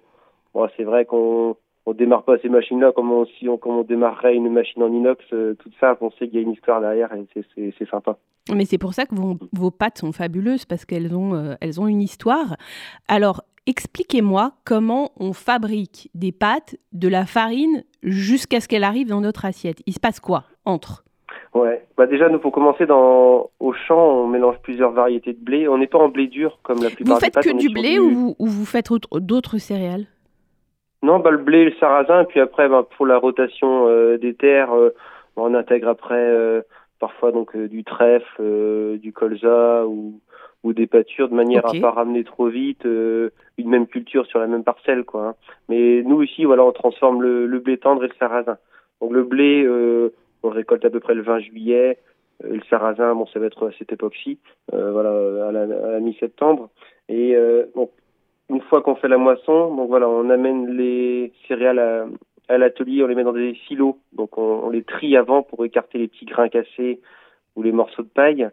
c'est 0.77 0.84
vrai 0.84 1.06
qu'on 1.06 1.56
on 1.86 1.94
démarre 1.94 2.24
pas 2.24 2.38
ces 2.39 2.50
machines-là 2.50 2.91
comme 2.91 3.12
on, 3.12 3.25
si 3.25 3.50
on, 3.50 3.58
comme 3.58 3.77
on 3.77 3.84
démarrerait 3.84 4.36
une 4.36 4.51
machine 4.51 4.84
en 4.84 4.94
inox, 4.94 5.24
euh, 5.34 5.56
tout 5.56 5.72
ça, 5.80 5.98
on 6.01 6.12
sait 6.12 6.27
qu'il 6.27 6.36
y 6.36 6.38
a 6.38 6.41
une 6.41 6.51
histoire 6.51 6.82
derrière 6.82 7.10
et 7.13 7.25
c'est 7.56 7.89
sympa. 7.89 8.18
Mais 8.53 8.65
c'est 8.65 8.77
pour 8.77 8.94
ça 8.94 9.06
que 9.06 9.15
vos, 9.15 9.38
vos 9.53 9.72
pattes 9.72 10.00
sont 10.00 10.12
fabuleuses 10.12 10.65
parce 10.65 10.86
qu'elles 10.86 11.15
ont, 11.15 11.34
euh, 11.34 11.53
elles 11.62 11.80
ont 11.80 11.88
une 11.88 12.01
histoire. 12.01 12.56
Alors, 13.08 13.41
expliquez-moi 13.68 14.53
comment 14.65 15.12
on 15.20 15.34
fabrique 15.34 16.10
des 16.13 16.32
pâtes, 16.32 16.75
de 16.94 17.08
la 17.08 17.25
farine, 17.25 17.84
jusqu'à 18.03 18.60
ce 18.60 18.68
qu'elle 18.68 18.84
arrive 18.84 19.08
dans 19.08 19.22
notre 19.22 19.46
assiette. 19.46 19.82
Il 19.86 19.94
se 19.94 20.00
passe 20.00 20.20
quoi 20.20 20.44
entre? 20.65 21.03
Ouais, 21.53 21.86
bah 21.98 22.08
déjà 22.08 22.30
nous 22.30 22.39
pour 22.39 22.53
commencer 22.53 22.86
dans 22.86 23.50
au 23.60 23.74
champ, 23.74 24.00
on 24.00 24.27
mélange 24.27 24.56
plusieurs 24.63 24.91
variétés 24.91 25.34
de 25.34 25.44
blé. 25.44 25.68
On 25.68 25.77
n'est 25.77 25.88
pas 25.88 25.98
en 25.98 26.08
blé 26.08 26.27
dur 26.27 26.60
comme 26.63 26.82
la 26.82 26.89
plupart 26.89 27.20
des 27.20 27.30
pâtes. 27.30 27.36
Vous 27.36 27.41
faites 27.41 27.53
que 27.53 27.60
du 27.60 27.70
blé 27.70 28.00
Ou, 28.00 28.36
vous, 28.39 28.65
faites 28.65 28.89
d'autres 29.13 29.58
céréales? 29.58 30.06
Non, 31.03 31.20
bah 31.20 31.32
le 31.32 31.38
blé, 31.38 31.65
le 31.65 31.74
sarrasin, 31.80 32.22
et 32.22 32.25
puis 32.25 32.39
après 32.39 32.70
bah, 32.70 32.86
pour 32.96 33.06
la 33.06 33.18
rotation 33.18 33.88
euh, 33.88 34.18
des 34.18 34.34
terres, 34.34 34.74
euh, 34.74 34.94
on 35.36 35.53
intègre 35.53 35.89
après 35.89 36.15
euh, 36.15 36.62
parfois 37.00 37.32
donc 37.32 37.58
du 37.58 37.84
trèfle, 37.84 38.98
du 39.00 39.12
colza 39.12 39.86
ou 39.88 40.22
ou 40.63 40.74
des 40.74 40.88
pâtures 40.88 41.30
de 41.30 41.34
manière 41.34 41.65
à 41.65 41.80
pas 41.80 41.91
ramener 41.91 42.24
trop 42.24 42.48
vite 42.48 42.86
euh, 42.86 43.32
une 43.58 43.70
même 43.70 43.88
culture 43.88 44.25
sur 44.27 44.39
la 44.39 44.48
même 44.48 44.63
parcelle 44.63 45.03
quoi. 45.03 45.30
Hein. 45.30 45.36
Mais 45.70 46.03
nous 46.03 46.22
ici 46.22 46.46
voilà 46.46 46.63
on 46.63 46.72
transforme 46.72 47.22
le, 47.22 47.48
le, 47.48 47.60
blé 47.60 47.77
tendre 47.77 48.03
et 48.03 48.08
le 48.08 48.13
sarrasin. 48.20 48.58
Donc 49.01 49.12
le 49.12 49.24
blé 49.24 49.63
euh, 49.63 50.13
on 50.44 50.50
récolte 50.50 50.86
à 50.86 50.89
peu 50.89 51.00
près 51.00 51.15
le 51.15 51.24
20 51.24 51.39
juillet, 51.39 51.98
euh, 52.44 52.56
le 52.56 52.62
sarrasin 52.70 53.15
bon 53.15 53.25
ça 53.27 53.39
va 53.39 53.48
être 53.48 53.70
à 53.70 53.72
cette 53.77 53.91
époque-ci 53.91 54.38
euh, 54.74 54.91
voilà 54.91 55.48
à 55.48 55.51
la, 55.51 55.65
la 55.65 56.00
mi-septembre 56.00 56.70
et 57.10 57.36
bon 57.75 57.89
une 58.50 58.62
fois 58.62 58.82
qu'on 58.82 58.96
fait 58.96 59.08
la 59.08 59.18
moisson 59.18 59.74
donc 59.75 59.88
voilà 59.89 60.08
on 60.08 60.30
amène 60.30 60.77
les 60.77 61.34
céréales 61.48 61.80
à, 61.80 62.06
à 62.50 62.58
l'atelier 62.58 63.03
on 63.03 63.08
les 63.08 63.15
met 63.15 63.24
dans 63.24 63.34
des 63.34 63.58
silos 63.68 63.98
donc 64.13 64.38
on, 64.38 64.62
on 64.63 64.70
les 64.70 64.84
trie 64.84 65.18
avant 65.18 65.41
pour 65.41 65.65
écarter 65.65 65.98
les 65.98 66.08
petits 66.08 66.25
grains 66.25 66.50
cassés 66.50 67.01
ou 67.56 67.63
les 67.63 67.72
morceaux 67.72 68.03
de 68.03 68.08
paille 68.08 68.44
euh, 68.44 68.50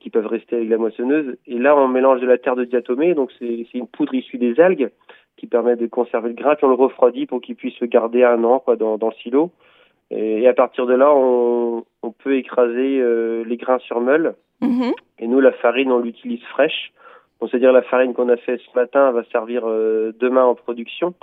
qui 0.00 0.10
peuvent 0.10 0.26
rester 0.26 0.56
avec 0.56 0.68
la 0.68 0.76
moissonneuse. 0.76 1.36
Et 1.46 1.58
là, 1.58 1.76
on 1.76 1.88
mélange 1.88 2.20
de 2.20 2.26
la 2.26 2.38
terre 2.38 2.56
de 2.56 2.64
diatomée, 2.64 3.14
donc 3.14 3.30
c'est 3.38 3.66
une 3.74 3.86
poudre 3.86 4.14
issue 4.14 4.38
des 4.38 4.60
algues 4.60 4.90
qui 5.36 5.46
permet 5.46 5.76
de 5.76 5.86
conserver 5.86 6.30
le 6.30 6.34
grain, 6.34 6.56
puis 6.56 6.66
on 6.66 6.70
le 6.70 6.74
refroidit 6.74 7.26
pour 7.26 7.40
qu'il 7.40 7.56
puisse 7.56 7.76
se 7.76 7.84
garder 7.84 8.24
un 8.24 8.42
an 8.44 8.58
quoi, 8.58 8.76
dans, 8.76 8.98
dans 8.98 9.08
le 9.08 9.14
silo. 9.14 9.50
Et, 10.10 10.48
à 10.48 10.54
partir 10.54 10.86
de 10.86 10.94
là, 10.94 11.12
on, 11.14 11.84
on 12.02 12.10
peut 12.10 12.36
écraser 12.36 12.98
euh, 12.98 13.44
les 13.44 13.56
grains 13.56 13.78
sur 13.78 14.00
meule. 14.00 14.34
Mm-hmm. 14.62 14.92
Et 15.20 15.26
nous, 15.26 15.40
la 15.40 15.52
farine, 15.52 15.92
on 15.92 16.00
l'utilise 16.00 16.42
fraîche. 16.44 16.92
c'est-à-dire 17.40 17.72
la 17.72 17.82
farine 17.82 18.14
qu'on 18.14 18.28
a 18.28 18.36
fait 18.36 18.58
ce 18.58 18.78
matin 18.78 19.10
va 19.12 19.22
servir 19.24 19.62
euh, 19.66 20.12
demain 20.18 20.44
en 20.44 20.54
production. 20.54 21.14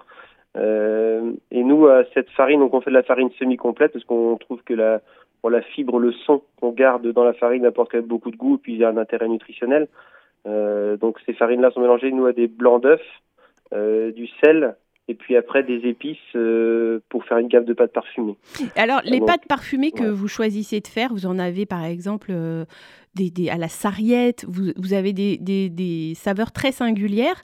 Euh, 0.56 1.32
et 1.52 1.64
nous, 1.64 1.88
à 1.88 2.04
cette 2.14 2.30
farine, 2.30 2.60
donc 2.60 2.74
on 2.74 2.82
fait 2.82 2.92
de 2.92 2.96
la 2.96 3.04
farine 3.04 3.30
semi-complète 3.38 3.92
parce 3.92 4.06
qu'on 4.06 4.38
trouve 4.38 4.62
que 4.64 4.74
la, 4.74 5.02
la 5.50 5.62
fibre, 5.62 6.00
le 6.00 6.12
son 6.12 6.42
qu'on 6.60 6.72
garde 6.72 7.08
dans 7.08 7.24
la 7.24 7.34
farine 7.34 7.66
apporte 7.66 7.92
quand 7.92 7.98
même 7.98 8.08
beaucoup 8.08 8.32
de 8.32 8.38
goût, 8.38 8.56
et 8.56 8.58
puis 8.58 8.74
il 8.74 8.80
y 8.80 8.84
a 8.84 8.90
un 8.90 8.98
intérêt 8.98 9.28
nutritionnel. 9.28 9.88
Euh, 10.48 10.98
donc 10.98 11.18
ces 11.26 11.34
farines-là 11.34 11.72
sont 11.72 11.82
mélangées, 11.82 12.12
nous, 12.12 12.26
à 12.26 12.34
des 12.34 12.48
blancs 12.48 12.82
d'œufs, 12.82 13.02
euh, 13.74 14.12
du 14.12 14.28
sel, 14.44 14.76
et 15.08 15.16
puis 15.16 15.36
après 15.36 15.64
des 15.64 15.88
épices 15.88 16.18
euh, 16.36 17.00
pour 17.10 17.26
faire 17.26 17.38
une 17.38 17.48
gamme 17.48 17.66
de 17.66 17.74
pâtes 17.74 17.94
parfumées. 17.94 18.38
Alors 18.76 19.02
les 19.04 19.22
pâtes 19.22 19.48
parfumées 19.48 19.92
que 19.92 20.06
vous 20.06 20.28
choisissez 20.28 20.80
de 20.80 20.88
faire, 20.88 21.12
vous 21.12 21.26
en 21.26 21.40
avez 21.40 21.66
par 21.66 21.84
exemple 21.84 22.34
des, 23.16 23.50
à 23.50 23.58
la 23.58 23.68
sarriette, 23.68 24.46
vous, 24.48 24.94
avez 24.94 25.14
des, 25.14 26.14
saveurs 26.16 26.52
très 26.52 26.72
singulières. 26.72 27.44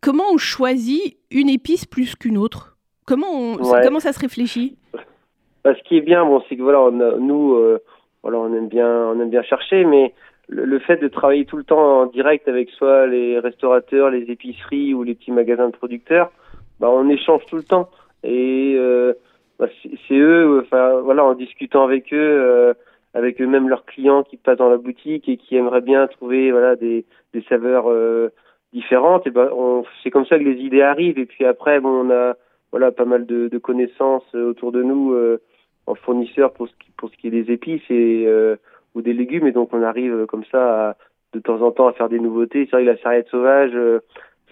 Comment 0.00 0.24
on 0.32 0.38
choisit 0.38 1.18
une 1.30 1.48
épice 1.48 1.84
plus 1.84 2.16
qu'une 2.16 2.38
autre? 2.38 2.76
Comment, 3.06 3.56
comment 3.56 4.00
ça 4.00 4.12
se 4.12 4.20
réfléchit? 4.20 4.76
Bah, 5.64 5.74
ce 5.74 5.82
qui 5.82 5.98
est 5.98 6.02
bien, 6.02 6.24
bon, 6.24 6.42
c'est 6.48 6.56
que 6.56 6.62
voilà, 6.62 6.90
nous, 7.18 7.54
euh, 7.54 7.80
voilà, 8.22 8.38
on 8.38 8.54
aime 8.54 8.68
bien, 8.68 8.88
on 8.88 9.20
aime 9.20 9.30
bien 9.30 9.42
chercher, 9.42 9.84
mais 9.84 10.14
le, 10.48 10.78
fait 10.78 10.96
de 10.96 11.08
travailler 11.08 11.44
tout 11.44 11.56
le 11.56 11.64
temps 11.64 12.00
en 12.00 12.06
direct 12.06 12.48
avec 12.48 12.70
soit 12.70 13.06
les 13.06 13.38
restaurateurs, 13.38 14.10
les 14.10 14.30
épiceries 14.30 14.94
ou 14.94 15.02
les 15.02 15.14
petits 15.14 15.32
magasins 15.32 15.68
de 15.68 15.76
producteurs, 15.76 16.32
bah, 16.80 16.88
on 16.90 17.08
échange 17.08 17.44
tout 17.46 17.56
le 17.56 17.62
temps. 17.62 17.90
Et 18.24 18.74
euh, 18.76 19.12
bah, 19.58 19.68
c'est 20.08 20.16
eux, 20.16 20.62
enfin 20.64 21.00
voilà, 21.00 21.24
en 21.24 21.34
discutant 21.34 21.84
avec 21.84 22.12
eux, 22.12 22.16
euh, 22.16 22.74
avec 23.12 23.40
eux-mêmes 23.40 23.68
leurs 23.68 23.84
clients 23.84 24.22
qui 24.22 24.38
passent 24.38 24.58
dans 24.58 24.70
la 24.70 24.78
boutique 24.78 25.28
et 25.28 25.36
qui 25.36 25.56
aimeraient 25.56 25.80
bien 25.82 26.06
trouver 26.06 26.52
voilà 26.52 26.74
des, 26.76 27.04
saveurs 27.48 27.86
différentes, 28.72 29.26
et 29.26 29.30
ben 29.30 29.50
c'est 30.02 30.10
comme 30.10 30.26
ça 30.26 30.38
que 30.38 30.44
les 30.44 30.60
idées 30.60 30.82
arrivent. 30.82 31.18
Et 31.18 31.26
puis 31.26 31.44
après, 31.44 31.80
bon, 31.80 32.06
on 32.06 32.10
a 32.10 32.34
voilà 32.72 32.92
pas 32.92 33.04
mal 33.04 33.26
de 33.26 33.58
connaissances 33.58 34.34
autour 34.34 34.72
de 34.72 34.82
nous 34.82 35.14
en 35.86 35.94
fournisseur 35.94 36.52
pour 36.52 36.68
ce 36.68 36.72
qui, 36.74 36.90
pour 36.96 37.10
ce 37.10 37.16
qui 37.16 37.28
est 37.28 37.30
des 37.30 37.52
épices 37.52 37.88
et 37.90 38.24
euh, 38.26 38.56
ou 38.94 39.02
des 39.02 39.12
légumes 39.12 39.46
et 39.46 39.52
donc 39.52 39.72
on 39.72 39.82
arrive 39.82 40.14
euh, 40.14 40.26
comme 40.26 40.44
ça 40.50 40.96
de 41.32 41.40
temps 41.40 41.62
en 41.62 41.70
temps 41.70 41.88
à 41.88 41.92
faire 41.92 42.08
des 42.08 42.18
nouveautés. 42.18 42.66
C'est 42.66 42.76
vrai 42.76 42.84
que 42.84 42.90
la 42.90 42.98
sarriette 42.98 43.28
sauvage 43.28 43.72
euh, 43.74 44.00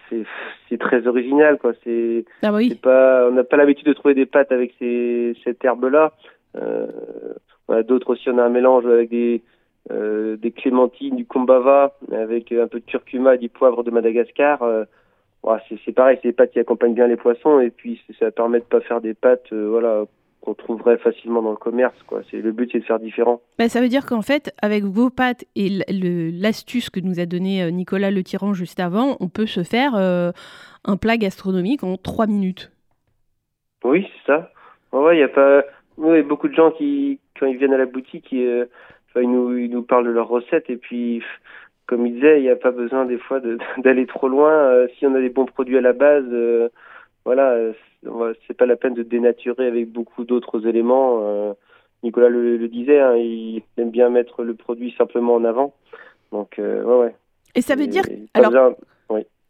c'est 0.08 0.24
c'est 0.68 0.78
très 0.78 1.06
original 1.06 1.58
quoi. 1.58 1.72
C'est 1.84 2.24
ah 2.42 2.52
oui. 2.52 2.74
pas 2.74 3.28
on 3.28 3.32
n'a 3.32 3.44
pas 3.44 3.56
l'habitude 3.56 3.86
de 3.86 3.92
trouver 3.92 4.14
des 4.14 4.26
pâtes 4.26 4.52
avec 4.52 4.74
ces, 4.78 5.36
cette 5.44 5.64
herbe 5.64 5.84
là. 5.84 6.12
Euh, 6.56 6.86
on 7.68 7.74
a 7.74 7.82
d'autres 7.82 8.10
aussi 8.10 8.28
on 8.30 8.38
a 8.38 8.44
un 8.44 8.48
mélange 8.48 8.86
avec 8.86 9.10
des 9.10 9.42
euh, 9.90 10.36
des 10.36 10.50
clémentines, 10.50 11.16
du 11.16 11.24
kumbava, 11.24 11.96
avec 12.12 12.52
un 12.52 12.66
peu 12.66 12.80
de 12.80 12.84
curcuma 12.84 13.36
et 13.36 13.38
du 13.38 13.48
poivre 13.48 13.82
de 13.82 13.90
Madagascar. 13.90 14.62
Euh, 14.62 14.84
c'est 15.84 15.92
pareil, 15.92 16.18
c'est 16.20 16.28
des 16.28 16.34
pâtes 16.34 16.50
qui 16.50 16.58
accompagnent 16.58 16.94
bien 16.94 17.06
les 17.06 17.16
poissons 17.16 17.60
et 17.60 17.70
puis 17.70 18.02
ça 18.18 18.30
permet 18.30 18.58
de 18.58 18.64
pas 18.64 18.80
faire 18.80 19.00
des 19.00 19.14
pâtes 19.14 19.50
voilà 19.52 20.04
qu'on 20.40 20.54
trouverait 20.54 20.98
facilement 20.98 21.42
dans 21.42 21.50
le 21.50 21.56
commerce. 21.56 21.96
Quoi. 22.06 22.22
C'est, 22.30 22.38
le 22.38 22.52
but, 22.52 22.70
c'est 22.72 22.80
de 22.80 22.84
faire 22.84 23.00
différent. 23.00 23.40
Ben, 23.58 23.68
ça 23.68 23.80
veut 23.80 23.88
dire 23.88 24.06
qu'en 24.06 24.22
fait, 24.22 24.52
avec 24.62 24.84
vos 24.84 25.10
pâtes 25.10 25.44
et 25.56 25.68
l'astuce 26.32 26.90
que 26.90 27.00
nous 27.00 27.20
a 27.20 27.26
donné 27.26 27.62
euh, 27.62 27.70
Nicolas 27.70 28.10
Le 28.10 28.22
Tyran 28.22 28.54
juste 28.54 28.80
avant, 28.80 29.16
on 29.20 29.28
peut 29.28 29.46
se 29.46 29.62
faire 29.62 29.94
euh, 29.96 30.30
un 30.84 30.96
plat 30.96 31.16
gastronomique 31.16 31.82
en 31.82 31.96
trois 31.96 32.26
minutes. 32.26 32.70
Oui, 33.84 34.06
c'est 34.12 34.32
ça. 34.32 34.52
Il 34.92 35.18
y 35.18 35.22
a 35.22 35.28
pas... 35.28 35.62
beaucoup 35.96 36.48
de 36.48 36.54
gens 36.54 36.70
qui, 36.70 37.20
quand 37.38 37.46
ils 37.46 37.56
viennent 37.56 37.74
à 37.74 37.78
la 37.78 37.86
boutique, 37.86 38.30
ils, 38.32 38.46
euh, 38.46 38.64
ils, 39.16 39.30
nous, 39.30 39.56
ils 39.56 39.70
nous 39.70 39.82
parlent 39.82 40.06
de 40.06 40.10
leurs 40.10 40.28
recettes 40.28 40.70
et 40.70 40.76
puis 40.76 41.22
comme 41.86 42.06
il 42.06 42.14
disait, 42.14 42.38
il 42.38 42.42
n'y 42.42 42.50
a 42.50 42.56
pas 42.56 42.70
besoin 42.70 43.06
des 43.06 43.18
fois 43.18 43.40
d'aller 43.78 44.06
trop 44.06 44.28
loin. 44.28 44.86
si 44.98 45.06
on 45.06 45.14
a 45.14 45.20
des 45.20 45.30
bons 45.30 45.46
produits 45.46 45.78
à 45.78 45.80
la 45.80 45.94
base, 45.94 46.26
voilà, 47.24 47.56
c'est 48.46 48.56
pas 48.56 48.66
la 48.66 48.76
peine 48.76 48.94
de 48.94 49.02
dénaturer 49.02 49.66
avec 49.66 49.90
beaucoup 49.90 50.24
d'autres 50.24 50.66
éléments. 50.66 51.20
Euh, 51.22 51.52
Nicolas 52.02 52.28
le, 52.28 52.68
disait, 52.68 53.00
hein, 53.00 53.16
il 53.16 53.62
aime 53.76 53.90
bien 53.90 54.08
mettre 54.08 54.44
le 54.44 54.54
produit 54.54 54.94
simplement 54.96 55.34
en 55.34 55.44
avant. 55.44 55.74
Donc, 56.32 56.58
euh, 56.58 56.82
ouais, 56.84 57.06
ouais. 57.06 57.14
Et 57.54 57.62
ça 57.62 57.74
veut 57.74 57.86
dire. 57.86 58.04
Alors, 58.34 58.52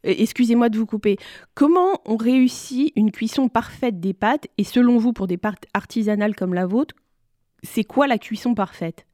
excusez-moi 0.03 0.69
de 0.69 0.79
vous 0.79 0.87
couper. 0.87 1.17
Comment 1.55 2.01
on 2.07 2.17
réussit 2.17 2.93
une 2.97 3.11
cuisson 3.11 3.49
parfaite 3.49 4.01
des 4.01 4.15
pâtes 4.15 4.47
Et 4.57 4.65
selon 4.65 4.97
vous, 4.97 5.13
pour 5.13 5.27
des 5.27 5.37
pâtes 5.37 5.67
artisanales 5.75 6.35
comme 6.35 6.55
la 6.55 6.67
vôtre, 6.67 6.95
c'est 7.63 7.85
quoi 7.85 8.07
la 8.07 8.19
cuisson 8.19 8.55
parfaite? 8.55 9.07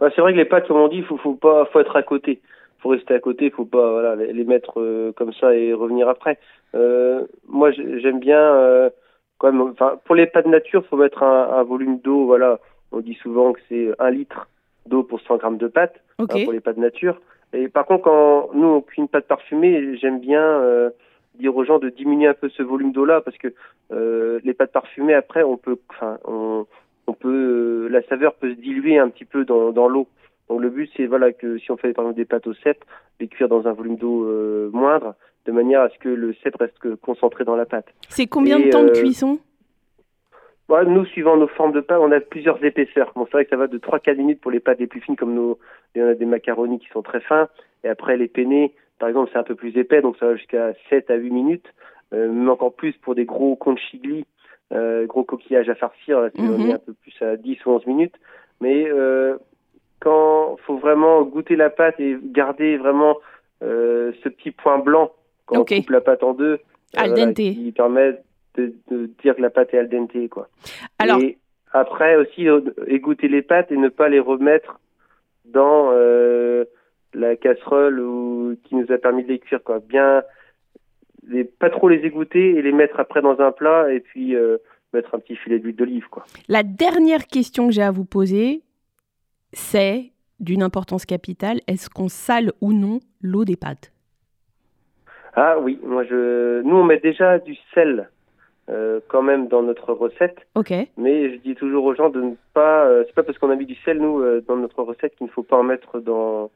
Bah, 0.00 0.08
C'est 0.14 0.22
vrai 0.22 0.32
que 0.32 0.38
les 0.38 0.44
pâtes, 0.44 0.68
comme 0.68 0.78
on 0.78 0.88
dit, 0.88 0.98
il 0.98 1.04
faut, 1.04 1.18
faut, 1.18 1.34
pas, 1.34 1.66
faut 1.66 1.80
être 1.80 1.96
à 1.96 2.02
côté 2.02 2.40
faut 2.82 2.90
rester 2.90 3.14
à 3.14 3.20
côté, 3.20 3.50
faut 3.50 3.64
pas 3.64 3.90
voilà, 3.92 4.16
les, 4.16 4.44
mettre 4.44 4.80
euh, 4.80 5.12
comme 5.12 5.32
ça 5.32 5.54
et 5.54 5.72
revenir 5.72 6.08
après. 6.08 6.38
Euh, 6.74 7.26
moi, 7.46 7.70
j'aime 7.70 8.18
bien 8.18 8.40
euh, 8.40 8.90
quand 9.38 9.52
même. 9.52 9.62
Enfin, 9.62 9.98
pour 10.04 10.14
les 10.14 10.26
pâtes 10.26 10.46
nature, 10.46 10.84
faut 10.86 10.96
mettre 10.96 11.22
un, 11.22 11.50
un 11.52 11.62
volume 11.62 11.98
d'eau. 12.00 12.26
Voilà, 12.26 12.58
on 12.90 13.00
dit 13.00 13.14
souvent 13.22 13.52
que 13.52 13.60
c'est 13.68 13.90
un 13.98 14.10
litre 14.10 14.48
d'eau 14.86 15.02
pour 15.02 15.20
100 15.20 15.36
grammes 15.36 15.58
de 15.58 15.68
pâte 15.68 16.00
hein, 16.18 16.26
pour 16.26 16.52
les 16.52 16.60
pâtes 16.60 16.76
nature. 16.76 17.20
Et 17.52 17.68
par 17.68 17.86
contre, 17.86 18.04
quand 18.04 18.50
nous 18.54 18.66
on 18.66 18.80
cuit 18.80 19.02
une 19.02 19.08
pâte 19.08 19.26
parfumée, 19.26 19.96
j'aime 19.98 20.20
bien 20.20 20.42
euh, 20.42 20.90
dire 21.34 21.54
aux 21.54 21.64
gens 21.64 21.78
de 21.78 21.90
diminuer 21.90 22.26
un 22.26 22.34
peu 22.34 22.48
ce 22.48 22.62
volume 22.62 22.92
d'eau 22.92 23.04
là 23.04 23.20
parce 23.20 23.36
que 23.36 23.48
euh, 23.92 24.40
les 24.42 24.54
pâtes 24.54 24.72
parfumées 24.72 25.14
après, 25.14 25.42
on 25.42 25.56
peut, 25.56 25.76
enfin, 25.90 26.18
on, 26.24 26.66
on 27.06 27.12
peut, 27.12 27.88
la 27.90 28.02
saveur 28.02 28.34
peut 28.34 28.50
se 28.50 28.60
diluer 28.60 28.98
un 28.98 29.08
petit 29.08 29.24
peu 29.24 29.44
dans, 29.44 29.70
dans 29.70 29.88
l'eau. 29.88 30.08
Donc 30.52 30.60
le 30.60 30.68
but 30.68 30.90
c'est 30.94 31.06
voilà 31.06 31.32
que 31.32 31.56
si 31.56 31.70
on 31.70 31.78
fait 31.78 31.94
par 31.94 32.04
exemple 32.04 32.18
des 32.18 32.26
pâtes 32.26 32.46
au 32.46 32.52
cèpe, 32.52 32.84
les 33.20 33.28
cuire 33.28 33.48
dans 33.48 33.66
un 33.66 33.72
volume 33.72 33.96
d'eau 33.96 34.26
euh, 34.26 34.68
moindre, 34.70 35.14
de 35.46 35.52
manière 35.52 35.80
à 35.80 35.88
ce 35.88 35.98
que 35.98 36.10
le 36.10 36.34
cèpe 36.42 36.56
reste 36.56 36.94
concentré 36.96 37.44
dans 37.44 37.56
la 37.56 37.64
pâte. 37.64 37.86
C'est 38.10 38.26
combien 38.26 38.60
de 38.60 38.68
temps 38.68 38.84
de 38.84 38.90
euh, 38.90 38.92
cuisson? 38.92 39.38
Bah, 40.68 40.84
Nous, 40.84 41.06
suivant 41.06 41.38
nos 41.38 41.48
formes 41.48 41.72
de 41.72 41.80
pâte, 41.80 42.00
on 42.02 42.12
a 42.12 42.20
plusieurs 42.20 42.62
épaisseurs. 42.62 43.12
Bon, 43.16 43.24
c'est 43.24 43.32
vrai 43.32 43.44
que 43.44 43.50
ça 43.50 43.56
va 43.56 43.66
de 43.66 43.78
3-4 43.78 44.18
minutes 44.18 44.42
pour 44.42 44.50
les 44.50 44.60
pâtes 44.60 44.78
les 44.78 44.86
plus 44.86 45.00
fines, 45.00 45.16
comme 45.16 45.34
nos, 45.34 45.58
on 45.96 46.06
a 46.06 46.14
des 46.14 46.26
macaronis 46.26 46.80
qui 46.80 46.88
sont 46.88 47.02
très 47.02 47.20
fins, 47.20 47.48
et 47.82 47.88
après 47.88 48.18
les 48.18 48.28
penne, 48.28 48.68
par 48.98 49.08
exemple, 49.08 49.30
c'est 49.32 49.38
un 49.38 49.44
peu 49.44 49.54
plus 49.54 49.74
épais, 49.78 50.02
donc 50.02 50.18
ça 50.18 50.26
va 50.26 50.36
jusqu'à 50.36 50.74
7 50.90 51.10
à 51.10 51.14
8 51.14 51.30
minutes, 51.30 51.72
euh, 52.12 52.30
mais 52.30 52.50
encore 52.50 52.74
plus 52.74 52.92
pour 52.98 53.14
des 53.14 53.24
gros 53.24 53.56
conchigli, 53.56 54.26
gros 54.70 55.24
coquillage 55.24 55.70
à 55.70 55.74
farcir, 55.74 56.20
là, 56.20 56.28
on 56.38 56.66
est 56.66 56.72
un 56.72 56.78
peu 56.78 56.92
plus 56.92 57.14
à 57.22 57.36
10 57.36 57.64
ou 57.64 57.70
11 57.70 57.86
minutes. 57.86 58.16
Mais 58.62 58.88
euh, 58.88 59.38
quand 60.02 60.56
faut 60.66 60.78
vraiment 60.78 61.22
goûter 61.22 61.54
la 61.54 61.70
pâte 61.70 62.00
et 62.00 62.16
garder 62.22 62.76
vraiment 62.76 63.18
euh, 63.62 64.12
ce 64.24 64.28
petit 64.28 64.50
point 64.50 64.78
blanc 64.78 65.12
quand 65.46 65.60
on 65.60 65.64
coupe 65.64 65.90
la 65.90 66.00
pâte 66.00 66.24
en 66.24 66.34
deux, 66.34 66.58
Al 66.96 67.14
dente. 67.14 67.36
qui 67.36 67.72
permet 67.74 68.18
de, 68.56 68.74
de 68.90 69.10
dire 69.22 69.36
que 69.36 69.42
la 69.42 69.50
pâte 69.50 69.72
est 69.72 69.78
al 69.78 69.88
dente. 69.88 70.28
Quoi. 70.28 70.48
Alors, 70.98 71.20
Et 71.20 71.38
après 71.72 72.16
aussi, 72.16 72.48
euh, 72.48 72.60
égoutter 72.88 73.28
les 73.28 73.42
pâtes 73.42 73.70
et 73.70 73.76
ne 73.76 73.88
pas 73.88 74.08
les 74.08 74.18
remettre 74.18 74.80
dans 75.44 75.90
euh, 75.92 76.64
la 77.14 77.36
casserole 77.36 78.00
ou, 78.00 78.56
qui 78.64 78.74
nous 78.74 78.90
a 78.90 78.98
permis 78.98 79.22
de 79.22 79.28
les 79.28 79.38
cuire. 79.38 79.62
Quoi. 79.62 79.78
Bien, 79.78 80.22
les, 81.28 81.44
pas 81.44 81.70
trop 81.70 81.88
les 81.88 82.04
égoutter 82.04 82.56
et 82.56 82.62
les 82.62 82.72
mettre 82.72 82.98
après 82.98 83.22
dans 83.22 83.40
un 83.40 83.52
plat 83.52 83.92
et 83.92 84.00
puis 84.00 84.34
euh, 84.34 84.58
mettre 84.92 85.14
un 85.14 85.20
petit 85.20 85.36
filet 85.36 85.60
d'huile 85.60 85.76
d'olive. 85.76 86.08
Quoi. 86.10 86.24
la 86.48 86.64
dernière 86.64 87.26
question 87.26 87.68
que 87.68 87.72
j'ai 87.72 87.82
à 87.82 87.92
vous 87.92 88.04
poser, 88.04 88.62
c'est 89.52 90.10
d'une 90.40 90.62
importance 90.62 91.06
capitale. 91.06 91.60
Est-ce 91.66 91.88
qu'on 91.88 92.08
sale 92.08 92.52
ou 92.60 92.72
non 92.72 93.00
l'eau 93.20 93.44
des 93.44 93.56
pâtes? 93.56 93.92
Ah 95.34 95.58
oui, 95.58 95.78
moi 95.82 96.04
je, 96.04 96.62
nous 96.62 96.76
on 96.76 96.84
met 96.84 96.98
déjà 96.98 97.38
du 97.38 97.56
sel 97.74 98.10
euh, 98.68 99.00
quand 99.08 99.22
même 99.22 99.48
dans 99.48 99.62
notre 99.62 99.92
recette, 99.92 100.38
Ok. 100.54 100.72
mais 100.96 101.30
je 101.30 101.36
dis 101.40 101.54
toujours 101.54 101.84
aux 101.84 101.94
gens 101.94 102.10
de 102.10 102.20
ne 102.20 102.34
pas, 102.54 102.84
euh, 102.86 103.02
c'est 103.06 103.14
pas 103.14 103.22
parce 103.22 103.36
qu'on 103.38 103.50
a 103.50 103.56
mis 103.56 103.66
du 103.66 103.74
sel 103.84 103.98
nous 103.98 104.20
euh, 104.20 104.44
dans 104.46 104.56
notre 104.56 104.82
recette 104.82 105.16
qu'il 105.16 105.26
ne 105.26 105.32
faut 105.32 105.42
pas 105.42 105.56
en 105.56 105.62
mettre 105.62 105.98
dans 106.00 106.50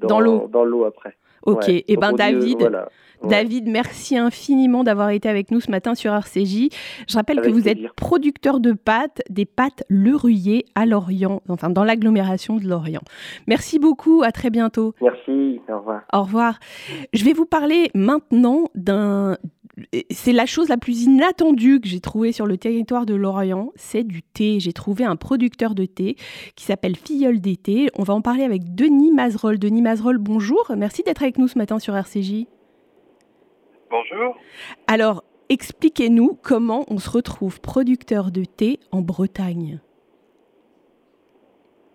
Dans 0.00 0.20
l'eau. 0.20 0.48
dans 0.50 0.64
l'eau 0.64 0.84
après. 0.84 1.16
Ok. 1.46 1.64
Ouais. 1.68 1.84
Et 1.88 1.94
Donc, 1.94 2.00
ben 2.02 2.12
David, 2.14 2.58
voilà. 2.60 2.88
Ouais. 3.22 3.30
David, 3.30 3.68
merci 3.68 4.16
infiniment 4.18 4.82
d'avoir 4.84 5.10
été 5.10 5.28
avec 5.28 5.50
nous 5.50 5.60
ce 5.60 5.70
matin 5.70 5.94
sur 5.94 6.12
RCJ. 6.12 6.68
Je 7.08 7.14
rappelle 7.14 7.38
Avec 7.38 7.50
que 7.50 7.54
vous 7.56 7.62
plaisir. 7.62 7.86
êtes 7.86 7.92
producteur 7.94 8.60
de 8.60 8.72
pâtes, 8.72 9.22
des 9.30 9.44
pâtes 9.46 9.84
Le 9.88 10.14
Ruyer 10.16 10.64
à 10.74 10.84
Lorient, 10.84 11.42
enfin 11.48 11.70
dans 11.70 11.84
l'agglomération 11.84 12.56
de 12.56 12.66
Lorient. 12.66 13.02
Merci 13.46 13.78
beaucoup, 13.78 14.22
à 14.24 14.32
très 14.32 14.50
bientôt. 14.50 14.94
Merci, 15.00 15.60
au 15.68 15.78
revoir. 15.78 16.02
Au 16.12 16.22
revoir. 16.22 16.58
Je 17.12 17.24
vais 17.24 17.32
vous 17.32 17.46
parler 17.46 17.90
maintenant 17.94 18.64
d'un. 18.74 19.36
C'est 20.10 20.32
la 20.32 20.46
chose 20.46 20.68
la 20.68 20.76
plus 20.76 21.02
inattendue 21.02 21.80
que 21.80 21.88
j'ai 21.88 22.00
trouvée 22.00 22.30
sur 22.30 22.46
le 22.46 22.56
territoire 22.56 23.06
de 23.06 23.14
Lorient, 23.14 23.72
c'est 23.74 24.04
du 24.04 24.22
thé. 24.22 24.60
J'ai 24.60 24.72
trouvé 24.72 25.04
un 25.04 25.16
producteur 25.16 25.74
de 25.74 25.84
thé 25.84 26.16
qui 26.54 26.64
s'appelle 26.64 26.96
Filleul 26.96 27.40
d'été. 27.40 27.90
On 27.96 28.04
va 28.04 28.14
en 28.14 28.20
parler 28.20 28.44
avec 28.44 28.74
Denis 28.74 29.10
Mazerolle. 29.10 29.58
Denis 29.58 29.82
Mazerolle, 29.82 30.18
bonjour. 30.18 30.70
Merci 30.76 31.02
d'être 31.02 31.22
avec 31.22 31.38
nous 31.38 31.48
ce 31.48 31.58
matin 31.58 31.78
sur 31.78 31.96
RCJ. 31.96 32.46
Bonjour. 33.90 34.36
Alors, 34.86 35.24
expliquez-nous 35.48 36.38
comment 36.42 36.84
on 36.88 36.98
se 36.98 37.10
retrouve 37.10 37.60
producteur 37.60 38.30
de 38.30 38.44
thé 38.44 38.78
en 38.92 39.02
Bretagne. 39.02 39.80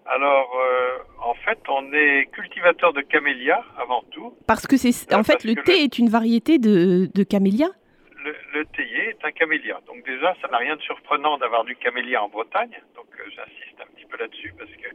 Alors, 0.06 0.50
euh, 0.56 0.98
en 1.30 1.34
fait, 1.46 1.60
on 1.70 1.94
est 1.94 2.26
cultivateur 2.32 2.92
de 2.94 3.02
camélias 3.02 3.64
avant 3.78 4.04
tout. 4.12 4.36
Parce 4.48 4.66
que 4.68 4.78
c'est, 4.78 5.14
en 5.14 5.24
fait, 5.24 5.44
le 5.44 5.56
thé 5.56 5.74
le- 5.78 5.84
est 5.86 6.00
une 6.00 6.10
variété 6.10 6.58
de, 6.60 7.10
de 7.14 7.24
camélia. 7.24 7.68
Le, 8.24 8.36
le 8.54 8.66
théier 8.66 9.10
est 9.10 9.24
un 9.26 9.32
camélia. 9.32 9.80
Donc 9.88 10.04
déjà, 10.06 10.36
ça 10.42 10.48
n'a 10.50 10.58
rien 10.58 10.76
de 10.76 10.82
surprenant 10.82 11.38
d'avoir 11.38 11.64
du 11.64 11.76
camélia 11.76 12.22
en 12.24 12.30
Bretagne. 12.30 12.76
Donc 12.96 13.08
euh, 13.20 13.24
j'insiste 13.36 13.80
un 13.82 13.88
petit 13.96 14.06
peu 14.06 14.18
là-dessus 14.18 14.54
parce 14.58 14.72
que 14.72 14.90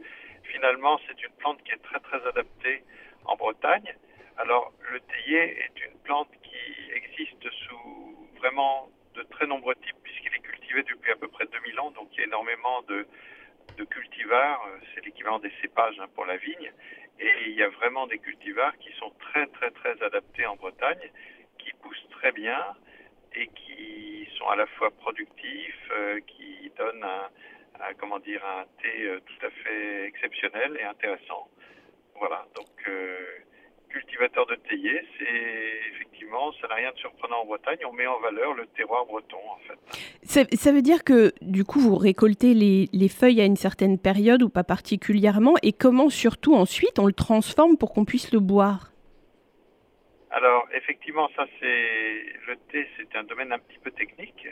finalement, 0.53 0.99
c'est 1.07 1.19
une 1.23 1.33
plante 1.39 1.61
qui 1.63 1.71
est 1.71 1.81
très 1.83 1.99
très 1.99 2.21
adaptée 2.27 2.83
en 3.25 3.35
Bretagne. 3.35 3.95
Alors, 4.37 4.73
le 4.91 4.99
théier 4.99 5.57
est 5.63 5.85
une 5.85 5.97
plante 6.03 6.29
qui 6.43 6.91
existe 6.93 7.49
sous 7.67 8.27
vraiment 8.37 8.89
de 9.15 9.23
très 9.23 9.47
nombreux 9.47 9.75
types 9.75 9.95
puisqu'il 10.03 10.33
est 10.35 10.43
cultivé 10.43 10.83
depuis 10.83 11.11
à 11.11 11.15
peu 11.15 11.27
près 11.29 11.45
2000 11.51 11.79
ans. 11.79 11.91
Donc 11.91 12.09
il 12.13 12.19
y 12.19 12.21
a 12.21 12.25
énormément 12.27 12.81
de, 12.89 13.07
de 13.77 13.83
cultivars. 13.83 14.61
Euh, 14.67 14.79
C'est 14.93 15.05
l'équivalent 15.05 15.39
des 15.39 15.51
cépages 15.61 15.99
hein, 15.99 16.07
pour 16.15 16.25
la 16.25 16.37
vigne. 16.37 16.71
Et 17.19 17.31
il 17.47 17.55
y 17.55 17.63
a 17.63 17.69
vraiment 17.69 18.07
des 18.07 18.19
cultivars 18.19 18.77
qui 18.77 18.91
sont 18.99 19.11
très 19.19 19.47
très 19.47 19.71
très 19.71 20.01
adaptés 20.03 20.45
en 20.45 20.55
Bretagne, 20.55 21.09
qui 21.57 21.71
poussent 21.81 22.07
très 22.11 22.31
bien 22.31 22.61
et 23.33 23.47
qui 23.47 24.27
sont 24.37 24.47
à 24.47 24.55
la 24.55 24.65
fois 24.67 24.91
productifs, 24.91 25.89
euh, 25.91 26.19
qui 26.27 26.71
donnent 26.77 27.03
un, 27.03 27.93
comment 27.97 28.19
dire 28.19 28.43
un 28.45 28.65
thé 28.81 29.03
euh, 29.03 29.19
tout 29.19 29.45
à 29.45 29.49
fait 29.49 30.05
exceptionnel 30.05 30.77
et 30.79 30.83
intéressant. 30.83 31.49
Voilà, 32.15 32.45
donc 32.55 32.69
cultivateur 33.95 34.45
de 34.47 34.55
théier, 34.67 34.97
c'est 35.17 35.39
effectivement, 35.91 36.45
ça 36.59 36.67
n'a 36.67 36.75
rien 36.75 36.91
de 36.91 36.97
surprenant 36.97 37.39
en 37.43 37.45
Bretagne. 37.45 37.81
On 37.91 37.93
met 37.93 38.07
en 38.15 38.19
valeur 38.19 38.53
le 38.53 38.65
terroir 38.77 39.05
breton 39.05 39.43
en 39.55 39.59
fait. 39.65 39.79
Ça, 40.23 40.41
ça 40.63 40.69
veut 40.75 40.81
dire 40.81 41.01
que 41.09 41.19
du 41.41 41.63
coup, 41.63 41.79
vous 41.79 41.95
récoltez 41.95 42.53
les, 42.53 42.89
les 43.01 43.11
feuilles 43.19 43.41
à 43.41 43.45
une 43.45 43.61
certaine 43.67 43.97
période 44.09 44.41
ou 44.43 44.49
pas 44.49 44.63
particulièrement, 44.63 45.55
et 45.67 45.73
comment 45.83 46.09
surtout 46.09 46.55
ensuite 46.55 46.99
on 46.99 47.07
le 47.13 47.17
transforme 47.27 47.77
pour 47.77 47.89
qu'on 47.93 48.05
puisse 48.05 48.33
le 48.33 48.41
boire? 48.51 48.81
Alors, 50.31 50.63
effectivement, 50.79 51.27
ça 51.37 51.45
c'est 51.59 51.87
le 52.49 52.55
thé, 52.69 52.79
c'est 52.97 53.11
un 53.15 53.23
domaine 53.23 53.51
un 53.53 53.59
petit 53.59 53.79
peu 53.85 53.91
technique. 53.91 54.43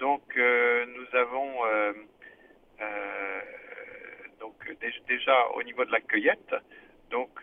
Donc, 0.00 0.24
euh, 0.36 0.86
nous 0.96 1.08
avons 1.24 1.50
euh, 1.66 1.92
euh, 2.80 3.40
donc 4.40 4.56
dé- 4.80 5.02
déjà 5.14 5.36
au 5.56 5.62
niveau 5.62 5.84
de 5.84 5.92
la 5.92 6.00
cueillette. 6.00 6.52
Donc, 7.10 7.34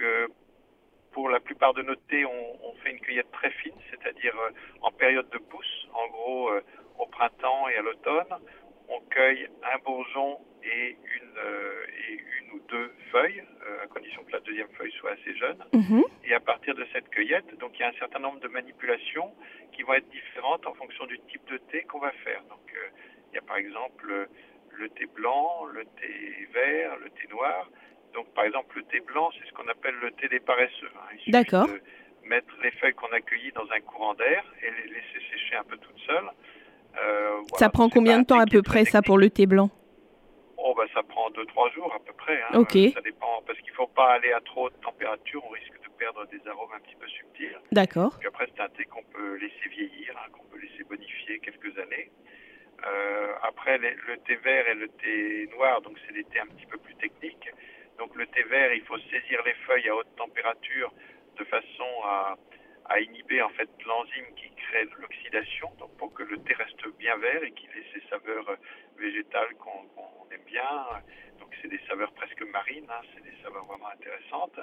pour 1.11 1.29
la 1.29 1.39
plupart 1.39 1.73
de 1.73 1.81
nos 1.81 1.95
thés, 1.95 2.25
on, 2.25 2.65
on 2.65 2.73
fait 2.75 2.91
une 2.91 2.99
cueillette 2.99 3.31
très 3.31 3.51
fine, 3.51 3.75
c'est-à-dire 3.89 4.35
euh, 4.35 4.51
en 4.81 4.91
période 4.91 5.29
de 5.29 5.37
pousse. 5.37 5.87
En 5.93 6.07
gros, 6.07 6.49
euh, 6.49 6.61
au 6.99 7.05
printemps 7.05 7.67
et 7.69 7.75
à 7.75 7.81
l'automne, 7.81 8.33
on 8.89 8.99
cueille 9.09 9.47
un 9.63 9.77
bourgeon 9.79 10.39
et 10.63 10.91
une, 10.91 11.37
euh, 11.37 11.85
et 12.09 12.13
une 12.13 12.51
ou 12.53 12.59
deux 12.67 12.91
feuilles, 13.11 13.43
à 13.83 13.87
condition 13.87 14.23
que 14.23 14.31
la 14.31 14.39
deuxième 14.41 14.69
feuille 14.69 14.91
soit 14.99 15.11
assez 15.11 15.35
jeune. 15.35 15.63
Mhm. 15.73 16.03
Et 16.25 16.33
à 16.33 16.39
partir 16.39 16.75
de 16.75 16.85
cette 16.93 17.09
cueillette, 17.09 17.57
donc 17.59 17.71
il 17.75 17.81
y 17.81 17.83
a 17.83 17.89
un 17.89 17.99
certain 17.99 18.19
nombre 18.19 18.39
de 18.39 18.47
manipulations 18.47 19.33
qui 19.71 19.83
vont 19.83 19.93
être 19.93 20.09
différentes 20.09 20.65
en 20.67 20.73
fonction 20.73 21.05
du 21.05 21.19
type 21.21 21.45
de 21.49 21.57
thé 21.57 21.83
qu'on 21.83 21.99
va 21.99 22.11
faire. 22.23 22.43
Donc 22.49 22.59
il 23.31 23.35
y 23.35 23.37
a 23.37 23.41
par 23.41 23.57
exemple 23.57 24.05
le, 24.07 24.27
le 24.71 24.89
thé 24.89 25.05
blanc, 25.05 25.65
le 25.65 25.85
thé 25.85 26.47
vert, 26.53 26.97
le 26.97 27.09
thé 27.11 27.27
noir. 27.29 27.69
Donc 28.13 28.27
par 28.33 28.45
exemple 28.45 28.75
le 28.77 28.83
thé 28.83 28.99
blanc, 29.01 29.29
c'est 29.37 29.47
ce 29.47 29.53
qu'on 29.53 29.67
appelle 29.67 29.95
le 30.01 30.11
thé 30.11 30.27
des 30.27 30.39
paresseux. 30.39 30.89
hein. 30.95 31.15
D'accord. 31.27 31.67
de 31.67 31.81
mettre 32.27 32.53
les 32.63 32.71
feuilles 32.71 32.93
qu'on 32.93 33.11
a 33.11 33.19
cueillies 33.21 33.51
dans 33.53 33.69
un 33.71 33.79
courant 33.81 34.13
d'air 34.13 34.43
et 34.61 34.69
les 34.69 34.93
laisser 34.93 35.19
sécher 35.31 35.55
un 35.55 35.63
peu 35.63 35.77
toutes 35.77 35.97
seules. 36.05 36.29
Euh, 36.99 37.29
voilà. 37.31 37.57
Ça 37.57 37.69
prend 37.69 37.89
combien 37.89 38.19
de 38.19 38.25
temps 38.25 38.39
à 38.39 38.45
peu 38.45 38.61
près 38.61 38.85
ça 38.85 39.01
pour 39.01 39.17
le 39.17 39.29
thé 39.29 39.45
blanc? 39.45 39.69
Oh, 40.57 40.73
bah, 40.77 40.83
ça 40.93 41.01
prend 41.01 41.29
2-3 41.31 41.71
jours 41.73 41.91
à 41.95 41.99
peu 41.99 42.13
près. 42.13 42.39
hein. 42.43 42.59
Ok. 42.59 42.75
Euh, 42.75 42.89
Ça 42.93 43.01
dépend, 43.01 43.41
parce 43.47 43.57
qu'il 43.59 43.71
ne 43.71 43.75
faut 43.75 43.87
pas 43.87 44.13
aller 44.13 44.31
à 44.33 44.41
trop 44.41 44.69
de 44.69 44.75
température, 44.75 45.41
on 45.43 45.49
risque 45.49 45.73
de 45.83 45.89
perdre 45.97 46.25
des 46.27 46.39
arômes 46.47 46.69
un 46.75 46.79
petit 46.81 46.95
peu 46.95 47.07
subtils. 47.07 47.57
D'accord. 47.71 48.15
Puis 48.19 48.27
après, 48.27 48.47
c'est 48.55 48.61
un 48.61 48.69
thé 48.69 48.83
qu'on 48.85 49.03
peut 49.03 49.35
laisser 49.37 49.69
vieillir, 49.69 50.13
hein, 50.17 50.29
qu'on 50.31 50.43
peut 50.45 50.59
laisser 50.59 50.83
bonifier 50.83 51.39
quelques 51.39 51.75
années. 51.79 52.11
Euh, 52.85 53.33
après, 53.43 53.77
les- 53.79 53.95
le 54.07 54.17
thé 54.25 54.35
vert 54.35 54.67
et 54.67 54.73
le 54.75 54.87
thé 54.89 55.47
noir, 55.55 55.81
donc 55.81 55.97
c'est 56.05 56.13
des 56.13 56.23
thés 56.25 56.39
un 56.39 56.47
petit 56.47 56.65
peu 56.67 56.77
plus 56.77 56.95
techniques. 56.95 57.49
Donc 58.01 58.15
le 58.15 58.25
thé 58.25 58.41
vert, 58.41 58.73
il 58.73 58.81
faut 58.81 58.97
saisir 58.97 59.43
les 59.45 59.53
feuilles 59.67 59.87
à 59.87 59.95
haute 59.95 60.15
température 60.15 60.91
de 61.37 61.43
façon 61.43 61.85
à, 62.03 62.35
inhiber 62.99 63.43
en 63.43 63.49
fait 63.49 63.69
l'enzyme 63.85 64.25
qui 64.35 64.49
crée 64.55 64.87
l'oxydation, 64.99 65.69
donc 65.77 65.95
pour 65.97 66.11
que 66.11 66.23
le 66.23 66.37
thé 66.39 66.55
reste 66.55 66.83
bien 66.97 67.15
vert 67.17 67.43
et 67.43 67.51
qu'il 67.51 67.69
ait 67.69 67.85
ces 67.93 68.01
saveurs 68.09 68.49
euh, 68.49 68.55
végétales 68.97 69.53
qu'on 69.59 69.85
aime 70.31 70.43
bien. 70.47 70.87
Donc 71.39 71.55
c'est 71.61 71.67
des 71.67 71.79
saveurs 71.87 72.11
presque 72.13 72.41
marines, 72.51 72.89
hein, 72.89 73.01
c'est 73.13 73.23
des 73.23 73.37
saveurs 73.43 73.65
vraiment 73.65 73.89
intéressantes. 73.89 74.59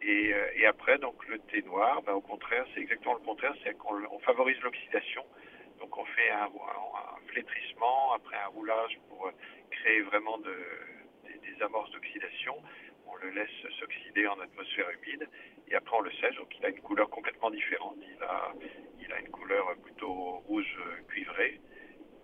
Et, 0.00 0.32
euh, 0.32 0.68
après, 0.70 0.96
donc 0.96 1.28
le 1.28 1.40
thé 1.40 1.60
noir, 1.62 2.00
ben, 2.02 2.14
au 2.14 2.22
contraire, 2.22 2.64
c'est 2.74 2.80
exactement 2.80 3.14
le 3.14 3.20
contraire, 3.20 3.54
c'est 3.62 3.76
qu'on 3.76 4.18
favorise 4.20 4.58
l'oxydation. 4.62 5.26
Donc 5.78 5.94
on 5.98 6.06
fait 6.06 6.30
un 6.30 6.48
flétrissement, 7.26 8.14
après 8.14 8.36
un 8.36 8.48
roulage 8.48 8.98
pour 9.10 9.26
euh, 9.26 9.32
créer 9.70 10.00
vraiment 10.00 10.38
de, 10.38 10.56
des, 11.42 11.62
amorces 11.62 11.90
d'oxydation. 11.92 12.56
On 13.06 13.16
le 13.16 13.30
laisse 13.30 13.74
s'oxyder 13.78 14.26
en 14.26 14.38
atmosphère 14.40 14.86
humide 14.90 15.28
et 15.68 15.74
après 15.74 15.96
on 15.96 16.00
le 16.00 16.10
sèche, 16.12 16.36
donc 16.36 16.54
il 16.58 16.64
a 16.64 16.70
une 16.70 16.80
couleur 16.80 17.08
complètement 17.10 17.50
différente. 17.50 17.96
Il 19.00 19.12
a, 19.12 19.20
une 19.20 19.28
couleur 19.28 19.74
plutôt 19.82 20.42
rouge 20.48 20.78
cuivré. 21.08 21.60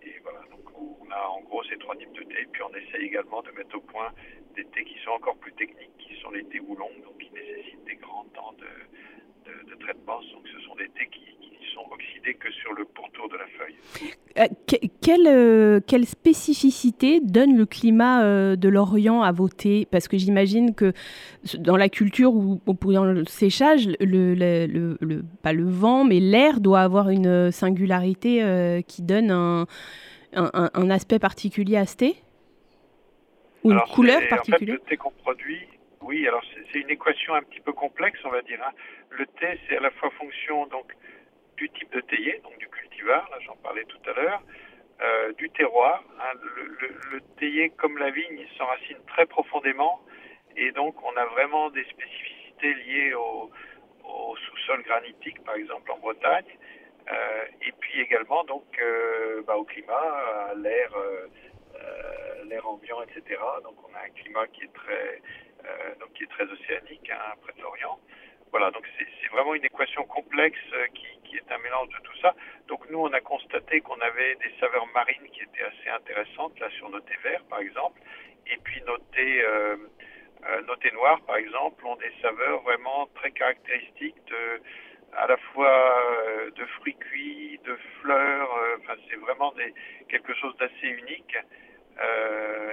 Et 0.01 0.19
voilà, 0.23 0.39
donc 0.49 0.65
on 0.75 1.11
a 1.11 1.27
en 1.27 1.41
gros 1.41 1.63
ces 1.65 1.77
trois 1.77 1.95
types 1.95 2.11
de 2.13 2.23
thé. 2.23 2.47
Puis 2.51 2.61
on 2.63 2.73
essaye 2.75 3.05
également 3.05 3.41
de 3.41 3.51
mettre 3.51 3.77
au 3.77 3.81
point 3.81 4.11
des 4.55 4.65
thés 4.65 4.83
qui 4.83 4.97
sont 5.03 5.11
encore 5.11 5.37
plus 5.37 5.53
techniques, 5.53 5.95
qui 5.97 6.19
sont 6.21 6.31
les 6.31 6.43
thés 6.45 6.59
oolong, 6.59 6.91
donc 7.03 7.17
qui 7.19 7.31
nécessitent 7.31 7.83
des 7.85 7.95
grands 7.95 8.25
temps 8.33 8.53
de, 8.53 8.65
traitement. 9.79 10.19
Donc 10.33 10.47
ce 10.47 10.59
sont 10.61 10.75
des 10.75 10.89
thés 10.89 11.07
qui, 11.07 11.25
qui 11.41 11.73
sont 11.73 11.85
oxydés 11.91 12.33
que 12.35 12.51
sur 12.51 12.73
le 12.73 12.85
pourtour 12.85 13.29
de 13.29 13.37
la 13.37 13.47
feuille. 13.47 13.77
Euh, 14.37 14.47
quelle, 15.09 15.27
euh, 15.27 15.79
quelle 15.87 16.05
spécificité 16.05 17.19
donne 17.19 17.57
le 17.57 17.65
climat 17.65 18.23
euh, 18.23 18.55
de 18.55 18.69
l'Orient 18.69 19.23
à 19.23 19.31
vos 19.31 19.49
thés 19.49 19.87
Parce 19.89 20.07
que 20.07 20.19
j'imagine 20.19 20.75
que 20.75 20.93
dans 21.57 21.77
la 21.77 21.89
culture 21.89 22.31
ou, 22.35 22.61
ou 22.67 22.93
dans 22.93 23.05
le 23.05 23.25
séchage, 23.25 23.87
le, 23.99 24.35
le- 24.35 24.67
le- 24.67 24.97
le- 25.01 25.23
pas 25.41 25.51
le 25.51 25.63
vent, 25.67 26.03
mais 26.03 26.19
l'air 26.19 26.59
doit 26.59 26.81
avoir 26.81 27.09
une 27.09 27.51
singularité 27.51 28.43
euh, 28.43 28.81
qui 28.81 29.01
donne 29.01 29.31
un- 29.31 29.65
un, 30.33 30.89
aspect 30.91 31.17
particulier 31.17 31.77
à 31.77 31.87
ce 31.87 31.95
thé? 31.95 32.15
Ou 33.63 33.71
une 33.71 33.79
couleur 33.91 34.21
particulière? 34.29 34.75
Le 34.75 34.89
thé 34.89 34.95
qu'on 34.95 35.09
produit, 35.09 35.57
oui, 36.01 36.27
alors 36.27 36.43
c'est 36.71 36.79
une 36.79 36.89
équation 36.91 37.33
un 37.33 37.41
petit 37.41 37.61
peu 37.61 37.73
complexe, 37.73 38.19
on 38.25 38.29
va 38.29 38.43
dire. 38.43 38.59
Hein. 38.63 38.73
Le 39.09 39.25
thé, 39.25 39.59
c'est 39.67 39.77
à 39.77 39.81
la 39.81 39.89
fois 39.89 40.11
fonction 40.19 40.67
donc 40.67 40.85
du 41.57 41.67
type 41.71 41.91
de 41.93 42.01
théier, 42.01 42.39
donc 42.43 42.57
du 42.59 42.67
cultivar, 42.67 43.27
là 43.31 43.37
j'en 43.45 43.55
parlais 43.63 43.85
tout 43.85 43.97
à 44.07 44.13
l'heure, 44.21 44.41
euh, 45.01 45.31
du 45.33 45.49
terroir. 45.51 46.03
Hein. 46.19 46.37
Le, 47.11 47.21
théier, 47.37 47.69
comme 47.69 47.97
la 47.97 48.09
vigne, 48.09 48.45
s'enracine 48.57 48.97
très 49.07 49.25
profondément 49.25 50.01
et 50.57 50.71
donc 50.71 50.95
on 51.03 51.15
a 51.15 51.25
vraiment 51.25 51.69
des 51.69 51.85
spécificités 51.85 52.73
liées 52.73 53.13
au, 53.13 53.49
sous-sol 54.35 54.83
granitique, 54.83 55.41
par 55.45 55.55
exemple 55.55 55.91
en 55.91 55.97
Bretagne, 55.99 56.57
euh, 57.09 57.45
et 57.61 57.71
puis 57.79 58.01
également 58.01 58.43
donc 58.43 58.65
euh, 58.81 59.41
bah, 59.47 59.55
au 59.55 59.63
climat, 59.63 59.93
à 59.93 60.53
l'air, 60.55 60.91
l'air 62.45 62.67
ambiant, 62.67 63.01
etc. 63.03 63.39
Donc 63.63 63.75
on 63.89 63.95
a 63.95 64.01
un 64.05 64.09
climat 64.09 64.47
qui 64.47 64.63
est 64.63 64.73
très, 64.73 65.21
donc 65.99 66.11
qui 66.13 66.23
est 66.23 66.31
très 66.31 66.45
océanique 66.45 67.09
hein, 67.09 67.35
près 67.41 67.53
de 67.53 67.61
l'Orient. 67.61 67.99
Voilà, 68.51 68.71
donc 68.71 68.83
c'est 68.97 69.27
vraiment 69.31 69.53
une 69.53 69.65
équation 69.65 70.03
complexe 70.05 70.59
qui, 70.95 71.05
qui, 71.23 71.37
est 71.37 71.51
un 71.51 71.57
mélange 71.59 71.89
de 71.89 72.03
tout 72.03 72.17
ça. 72.21 72.33
Donc 72.67 72.89
nous, 72.89 72.99
on 72.99 73.13
a 73.13 73.21
constaté 73.21 73.81
qu'on 73.81 73.99
avait 73.99 74.35
des 74.35 74.51
saveurs 74.59 74.87
marines 74.87 75.29
qui 75.31 75.41
étaient 75.41 75.63
assez 75.63 75.89
intéressantes, 75.89 76.59
là 76.59 76.69
sur 76.71 76.89
nos 76.89 76.99
thés 76.99 77.17
verts 77.23 77.43
par 77.49 77.59
exemple, 77.59 78.01
et 78.47 78.57
puis 78.57 78.81
nos 78.87 78.97
thés, 79.13 79.41
euh, 79.43 79.77
euh, 80.45 80.91
noirs, 80.93 81.21
par 81.21 81.37
exemple, 81.37 81.85
ont 81.85 81.95
des 81.97 82.11
saveurs 82.21 82.61
vraiment 82.61 83.07
très 83.15 83.31
caractéristiques 83.31 84.17
de, 84.27 84.61
à 85.15 85.27
la 85.27 85.37
fois 85.37 85.69
euh, 85.69 86.51
de 86.51 86.65
fruits 86.65 86.95
cuits, 86.95 87.59
de 87.63 87.77
fleurs. 88.01 88.51
Euh, 88.55 88.77
enfin, 88.79 88.95
c'est 89.09 89.17
vraiment 89.17 89.53
quelque 90.09 90.33
chose 90.35 90.55
d'assez 90.57 90.87
unique. 90.87 91.37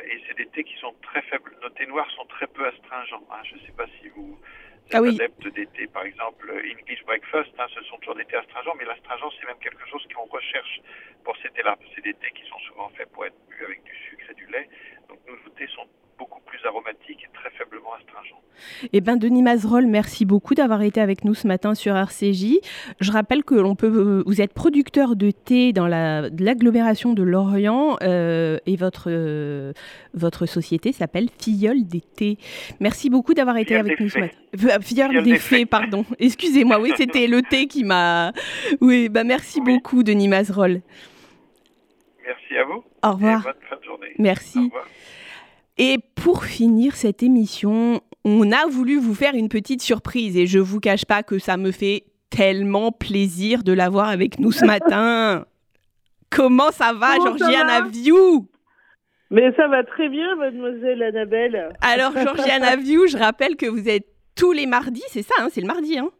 et 0.08 0.22
c'est 0.26 0.36
des 0.36 0.46
thés 0.46 0.64
qui 0.64 0.76
sont 0.78 0.94
très 1.02 1.22
faibles. 1.22 1.52
Nos 1.62 1.70
thés 1.70 1.86
noirs 1.86 2.10
sont 2.12 2.26
très 2.26 2.46
peu 2.46 2.66
astringents. 2.66 3.26
Hein. 3.30 3.42
Je 3.44 3.54
ne 3.56 3.60
sais 3.60 3.72
pas 3.72 3.86
si 4.00 4.08
vous 4.08 4.38
ah 4.92 5.00
oui. 5.00 5.14
adepte 5.14 5.48
des 5.54 5.66
thés, 5.66 5.86
par 5.88 6.04
exemple 6.04 6.50
English 6.50 7.04
Breakfast. 7.04 7.50
Hein, 7.58 7.66
ce 7.74 7.82
sont 7.84 7.96
toujours 7.98 8.14
des 8.14 8.24
thés 8.24 8.36
astringents, 8.36 8.74
mais 8.78 8.84
l'astringent 8.84 9.30
c'est 9.40 9.46
même 9.46 9.58
quelque 9.58 9.86
chose 9.88 10.06
qu'on 10.14 10.26
recherche 10.26 10.80
pour 11.24 11.36
ces 11.38 11.48
thés-là. 11.50 11.76
C'est 11.94 12.02
des 12.02 12.14
thés 12.14 12.30
qui 12.34 12.48
sont 12.48 12.58
souvent 12.68 12.88
faits 12.90 13.10
pour 13.10 13.24
être 13.26 13.36
bu 13.48 13.64
avec 13.64 13.82
du 13.82 13.94
sucre 14.08 14.30
et 14.30 14.34
du 14.34 14.46
lait. 14.46 14.68
Donc 15.08 15.18
nos 15.26 15.50
thés 15.50 15.68
sont 15.68 15.86
beaucoup 16.18 16.40
plus 16.42 16.64
aromatique 16.64 17.24
et 17.24 17.32
très 17.34 17.50
faiblement 17.50 17.94
astringent. 17.94 18.40
Eh 18.92 19.00
bien, 19.00 19.16
Denis 19.16 19.42
Mazerol, 19.42 19.86
merci 19.86 20.24
beaucoup 20.24 20.54
d'avoir 20.54 20.82
été 20.82 21.00
avec 21.00 21.24
nous 21.24 21.34
ce 21.34 21.46
matin 21.46 21.74
sur 21.74 21.96
RCJ. 21.96 22.58
Je 23.00 23.12
rappelle 23.12 23.44
que 23.44 23.54
l'on 23.54 23.74
peut, 23.74 23.86
euh, 23.86 24.22
vous 24.26 24.40
êtes 24.40 24.52
producteur 24.52 25.16
de 25.16 25.30
thé 25.30 25.72
dans 25.72 25.86
l'agglomération 25.86 27.12
de 27.12 27.22
Lorient 27.22 27.96
euh, 28.02 28.58
et 28.66 28.76
votre, 28.76 29.08
euh, 29.08 29.72
votre 30.14 30.46
société 30.46 30.92
s'appelle 30.92 31.28
Filleul 31.38 31.86
des 31.86 32.00
thés. 32.00 32.38
Merci 32.80 33.10
beaucoup 33.10 33.34
d'avoir 33.34 33.56
été 33.56 33.76
avec 33.76 34.00
nous 34.00 34.08
ce 34.08 34.18
matin. 34.18 34.36
Filleul, 34.80 35.22
des, 35.22 35.38
fées, 35.38 35.66
pardon. 35.66 36.04
Excusez-moi, 36.18 36.80
oui, 36.80 36.92
c'était 36.96 37.26
le 37.26 37.42
thé 37.42 37.66
qui 37.66 37.84
m'a. 37.84 38.32
Oui, 38.80 39.08
bah 39.08 39.24
merci 39.24 39.60
beaucoup, 39.60 40.02
Denis 40.02 40.28
Mazerol. 40.28 40.80
Merci 42.26 42.56
à 42.56 42.64
vous. 42.64 42.82
Au 43.02 43.12
revoir. 43.12 43.42
bonne 43.42 43.52
fin 43.68 43.76
de 43.76 43.84
journée. 43.84 44.08
Merci. 44.18 44.58
Au 44.58 44.64
revoir. 44.64 44.86
Et 45.78 45.98
pour 46.14 46.44
finir 46.44 46.96
cette 46.96 47.22
émission, 47.22 48.00
on 48.28 48.50
a 48.50 48.66
voulu 48.66 48.98
vous 48.98 49.14
faire 49.14 49.34
une 49.34 49.48
petite 49.48 49.80
surprise 49.80 50.36
et 50.36 50.48
je 50.48 50.58
vous 50.58 50.80
cache 50.80 51.04
pas 51.04 51.22
que 51.22 51.38
ça 51.38 51.56
me 51.56 51.70
fait 51.70 52.02
tellement 52.28 52.90
plaisir 52.90 53.62
de 53.62 53.72
l'avoir 53.72 54.08
avec 54.08 54.40
nous 54.40 54.50
ce 54.50 54.64
matin. 54.64 55.46
Comment 56.30 56.72
ça 56.72 56.92
va, 56.92 57.14
Georgiana 57.22 57.82
View 57.82 58.48
Mais 59.30 59.54
ça 59.54 59.68
va 59.68 59.84
très 59.84 60.08
bien, 60.08 60.34
mademoiselle 60.34 61.04
Annabelle. 61.04 61.68
Alors, 61.80 62.18
Georgiana 62.18 62.74
View, 62.76 63.06
je 63.06 63.16
rappelle 63.16 63.54
que 63.54 63.66
vous 63.66 63.88
êtes 63.88 64.08
tous 64.34 64.50
les 64.50 64.66
mardis, 64.66 65.04
c'est 65.06 65.22
ça, 65.22 65.34
hein, 65.38 65.46
c'est 65.52 65.60
le 65.60 65.68
mardi, 65.68 65.96
hein? 65.96 66.10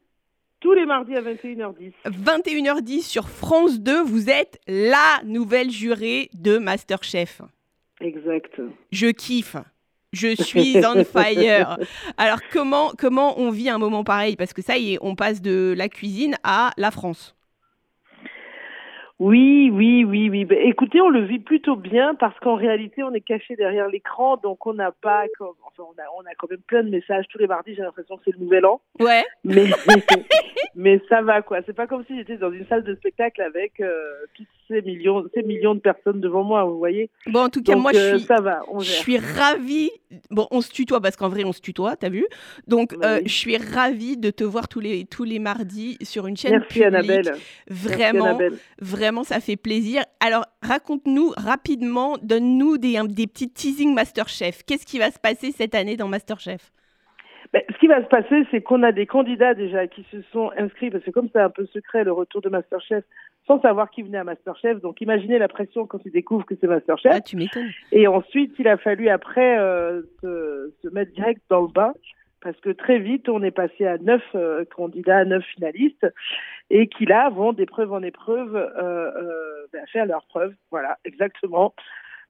Tous 0.60 0.74
les 0.74 0.86
mardis 0.86 1.16
à 1.16 1.22
21h10. 1.22 1.92
21h10 2.06 3.02
sur 3.02 3.28
France 3.28 3.80
2, 3.80 4.02
vous 4.04 4.30
êtes 4.30 4.60
la 4.68 5.20
nouvelle 5.24 5.70
jurée 5.70 6.30
de 6.34 6.58
Masterchef. 6.58 7.42
Exact. 8.00 8.60
Je 8.92 9.08
kiffe. 9.08 9.56
Je 10.12 10.34
suis 10.40 10.76
on 10.84 11.04
fire. 11.04 11.78
Alors 12.16 12.38
comment 12.52 12.92
comment 12.98 13.38
on 13.38 13.50
vit 13.50 13.68
un 13.68 13.78
moment 13.78 14.04
pareil? 14.04 14.36
Parce 14.36 14.52
que 14.52 14.62
ça 14.62 14.76
y 14.76 14.94
est, 14.94 14.98
on 15.00 15.14
passe 15.14 15.42
de 15.42 15.74
la 15.76 15.88
cuisine 15.88 16.36
à 16.44 16.70
la 16.76 16.90
France. 16.90 17.36
Oui, 19.18 19.70
oui, 19.72 20.04
oui, 20.04 20.28
oui. 20.28 20.44
Bah, 20.44 20.56
écoutez, 20.58 21.00
on 21.00 21.08
le 21.08 21.24
vit 21.24 21.38
plutôt 21.38 21.74
bien 21.74 22.14
parce 22.14 22.38
qu'en 22.40 22.54
réalité, 22.54 23.02
on 23.02 23.14
est 23.14 23.22
caché 23.22 23.56
derrière 23.56 23.88
l'écran, 23.88 24.36
donc 24.36 24.66
on 24.66 24.74
n'a 24.74 24.92
pas, 24.92 25.24
comme, 25.38 25.54
enfin, 25.66 25.84
on 25.88 25.98
a, 25.98 26.04
on 26.18 26.26
a 26.26 26.34
quand 26.36 26.50
même 26.50 26.60
plein 26.60 26.82
de 26.82 26.90
messages 26.90 27.24
tous 27.30 27.38
les 27.38 27.46
mardis. 27.46 27.74
J'ai 27.74 27.82
l'impression 27.82 28.18
que 28.18 28.22
c'est 28.26 28.36
le 28.36 28.44
nouvel 28.44 28.66
an. 28.66 28.82
Ouais. 29.00 29.24
Mais, 29.42 29.70
mais 30.74 31.00
ça 31.08 31.22
va 31.22 31.40
quoi. 31.40 31.60
C'est 31.64 31.72
pas 31.72 31.86
comme 31.86 32.04
si 32.04 32.14
j'étais 32.14 32.36
dans 32.36 32.52
une 32.52 32.66
salle 32.66 32.84
de 32.84 32.94
spectacle 32.94 33.40
avec 33.40 33.80
euh, 33.80 34.26
ces 34.68 34.82
millions, 34.82 35.24
ces 35.34 35.42
millions 35.42 35.74
de 35.74 35.80
personnes 35.80 36.20
devant 36.20 36.44
moi. 36.44 36.64
Vous 36.64 36.78
voyez. 36.78 37.10
Bon, 37.26 37.40
en 37.40 37.48
tout 37.48 37.62
cas, 37.62 37.76
moi, 37.76 37.92
je 37.94 37.98
euh, 37.98 38.18
suis, 38.18 38.26
ça 38.26 38.40
va. 38.40 38.60
On 38.68 38.80
je 38.80 38.90
suis 38.90 39.18
ravie. 39.18 39.90
Bon, 40.30 40.46
on 40.50 40.60
se 40.60 40.70
tutoie 40.70 41.00
parce 41.00 41.16
qu'en 41.16 41.28
vrai, 41.28 41.44
on 41.44 41.52
se 41.52 41.60
tutoie. 41.60 41.96
T'as 41.96 42.08
vu? 42.08 42.26
Donc, 42.66 42.96
bah 42.98 43.16
euh, 43.16 43.20
je 43.24 43.32
suis 43.32 43.56
ravie 43.56 44.16
de 44.16 44.30
te 44.30 44.44
voir 44.44 44.68
tous 44.68 44.80
les 44.80 45.04
tous 45.06 45.24
les 45.24 45.38
mardis 45.38 45.96
sur 46.02 46.26
une 46.26 46.36
chaîne 46.36 46.52
Merci, 46.52 46.66
publique. 46.68 46.86
Annabelle. 46.86 47.32
Vraiment, 47.68 48.24
Merci, 48.24 48.28
Annabelle. 48.28 48.58
vraiment 48.80 49.06
vraiment, 49.06 49.22
ça 49.22 49.40
fait 49.40 49.56
plaisir. 49.56 50.02
Alors, 50.18 50.44
raconte-nous 50.62 51.32
rapidement, 51.36 52.16
donne-nous 52.22 52.76
des, 52.78 52.98
des 53.08 53.26
petits 53.28 53.50
teasing 53.50 53.94
Masterchef. 53.94 54.64
Qu'est-ce 54.66 54.84
qui 54.84 54.98
va 54.98 55.10
se 55.10 55.18
passer 55.18 55.52
cette 55.52 55.76
année 55.76 55.96
dans 55.96 56.08
Masterchef? 56.08 56.72
Ben, 57.52 57.62
ce 57.72 57.78
qui 57.78 57.86
va 57.86 58.02
se 58.02 58.08
passer, 58.08 58.44
c'est 58.50 58.60
qu'on 58.62 58.82
a 58.82 58.90
des 58.90 59.06
candidats 59.06 59.54
déjà 59.54 59.86
qui 59.86 60.04
se 60.10 60.20
sont 60.32 60.50
inscrits, 60.58 60.90
parce 60.90 61.04
que 61.04 61.10
comme 61.12 61.28
c'est 61.32 61.40
un 61.40 61.50
peu 61.50 61.66
secret 61.66 62.02
le 62.02 62.12
retour 62.12 62.40
de 62.42 62.48
Masterchef, 62.48 63.04
sans 63.46 63.60
savoir 63.60 63.90
qui 63.90 64.02
venait 64.02 64.18
à 64.18 64.24
Masterchef, 64.24 64.80
donc 64.80 65.00
imaginez 65.00 65.38
la 65.38 65.48
pression 65.48 65.86
quand 65.86 65.98
ils 66.04 66.12
découvrent 66.12 66.46
que 66.46 66.54
c'est 66.60 66.66
Masterchef. 66.66 67.12
Ah, 67.14 67.20
tu 67.20 67.36
m'étonnes. 67.36 67.70
Et 67.92 68.06
ensuite, 68.06 68.54
il 68.58 68.68
a 68.68 68.76
fallu 68.76 69.08
après 69.08 69.58
euh, 69.58 70.02
se, 70.20 70.72
se, 70.82 70.88
mettre 70.88 71.12
direct 71.12 71.42
dans 71.48 71.62
le 71.62 71.68
bain 71.68 71.92
parce 72.46 72.60
que 72.60 72.70
très 72.70 73.00
vite, 73.00 73.28
on 73.28 73.42
est 73.42 73.50
passé 73.50 73.86
à 73.86 73.98
neuf 73.98 74.22
euh, 74.36 74.64
candidats, 74.64 75.24
neuf 75.24 75.44
finalistes, 75.54 76.06
et 76.70 76.86
qui 76.86 77.04
là 77.04 77.28
vont 77.28 77.52
d'épreuve 77.52 77.92
en 77.92 78.02
épreuve 78.02 78.54
euh, 78.54 79.10
euh, 79.16 79.66
ben, 79.72 79.84
faire 79.92 80.06
leurs 80.06 80.24
preuves. 80.26 80.54
Voilà, 80.70 80.96
exactement. 81.04 81.74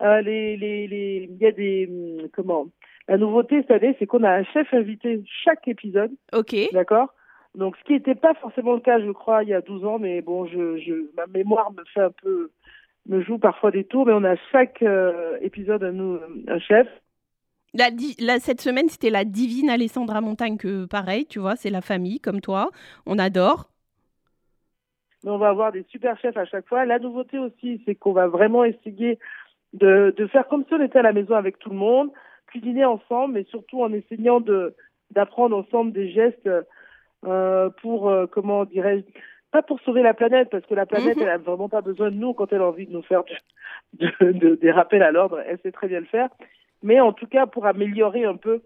Euh, 0.02 0.22
les, 0.22 0.56
les, 0.56 0.86
les, 0.86 1.28
il 1.30 1.36
y 1.36 1.46
a 1.46 1.52
des 1.52 1.86
hum, 1.86 2.28
comment? 2.32 2.66
La 3.08 3.18
nouveauté 3.18 3.60
cette 3.62 3.70
année, 3.70 3.94
c'est 3.98 4.06
qu'on 4.06 4.24
a 4.24 4.30
un 4.30 4.44
chef 4.44 4.72
invité 4.72 5.22
chaque 5.44 5.68
épisode. 5.68 6.12
Ok. 6.32 6.54
D'accord? 6.72 7.14
Donc, 7.56 7.74
ce 7.78 7.84
qui 7.84 7.92
n'était 7.94 8.14
pas 8.14 8.34
forcément 8.34 8.74
le 8.74 8.80
cas, 8.80 9.00
je 9.00 9.10
crois, 9.10 9.42
il 9.42 9.48
y 9.48 9.54
a 9.54 9.62
12 9.62 9.84
ans, 9.86 9.98
mais 9.98 10.20
bon, 10.20 10.46
je, 10.46 10.76
je, 10.76 11.10
ma 11.16 11.26
mémoire 11.26 11.72
me 11.72 11.82
fait 11.94 12.02
un 12.02 12.10
peu, 12.10 12.50
me 13.06 13.22
joue 13.22 13.38
parfois 13.38 13.70
des 13.70 13.84
tours, 13.84 14.04
mais 14.04 14.12
on 14.12 14.24
a 14.24 14.36
chaque 14.52 14.82
euh, 14.82 15.38
épisode 15.40 15.82
un, 15.82 16.20
un 16.52 16.58
chef. 16.58 16.86
La, 17.72 18.38
cette 18.40 18.60
semaine, 18.60 18.90
c'était 18.90 19.10
la 19.10 19.24
divine 19.24 19.70
Alessandra 19.70 20.20
Montagne, 20.20 20.58
que 20.58 20.84
pareil, 20.84 21.26
tu 21.26 21.38
vois, 21.38 21.56
c'est 21.56 21.70
la 21.70 21.80
famille, 21.80 22.20
comme 22.20 22.42
toi. 22.42 22.70
On 23.06 23.18
adore. 23.18 23.70
On 25.24 25.38
va 25.38 25.48
avoir 25.48 25.72
des 25.72 25.84
super 25.88 26.18
chefs 26.20 26.36
à 26.36 26.44
chaque 26.44 26.68
fois. 26.68 26.84
La 26.84 26.98
nouveauté 26.98 27.38
aussi, 27.38 27.82
c'est 27.86 27.94
qu'on 27.94 28.12
va 28.12 28.28
vraiment 28.28 28.64
essayer 28.64 29.18
de, 29.72 30.14
de, 30.14 30.26
faire 30.26 30.46
comme 30.48 30.64
si 30.68 30.74
on 30.74 30.82
était 30.82 30.98
à 30.98 31.02
la 31.02 31.12
maison 31.12 31.34
avec 31.34 31.58
tout 31.58 31.70
le 31.70 31.76
monde, 31.76 32.10
cuisiner 32.46 32.84
ensemble, 32.84 33.34
mais 33.34 33.44
surtout 33.44 33.82
en 33.82 33.92
essayant 33.92 34.40
de 34.40 34.74
d'apprendre 35.12 35.56
ensemble 35.56 35.92
des 35.92 36.10
gestes 36.10 36.46
euh, 36.48 36.62
pour, 37.82 38.08
euh, 38.08 38.26
comment 38.26 38.64
dirais-je, 38.64 39.02
pas 39.52 39.62
pour 39.62 39.80
sauver 39.80 40.02
la 40.02 40.14
planète, 40.14 40.50
parce 40.50 40.66
que 40.66 40.74
la 40.74 40.86
planète, 40.86 41.16
mhm. 41.16 41.22
elle 41.22 41.28
a 41.30 41.38
vraiment 41.38 41.68
pas 41.68 41.80
besoin 41.80 42.10
de 42.10 42.16
nous 42.16 42.34
quand 42.34 42.52
elle 42.52 42.62
a 42.62 42.66
envie 42.66 42.86
de 42.86 42.92
nous 42.92 43.02
faire 43.02 43.22
de, 43.94 44.54
des 44.54 44.70
rappels 44.70 45.02
à 45.02 45.12
l'ordre. 45.12 45.40
Elle 45.46 45.58
sait 45.60 45.72
très 45.72 45.88
bien 45.88 46.00
le 46.00 46.06
faire 46.06 46.28
mais 46.82 47.00
en 47.00 47.12
tout 47.12 47.26
cas 47.26 47.46
pour 47.46 47.66
améliorer 47.66 48.24
un 48.24 48.36
peu 48.36 48.62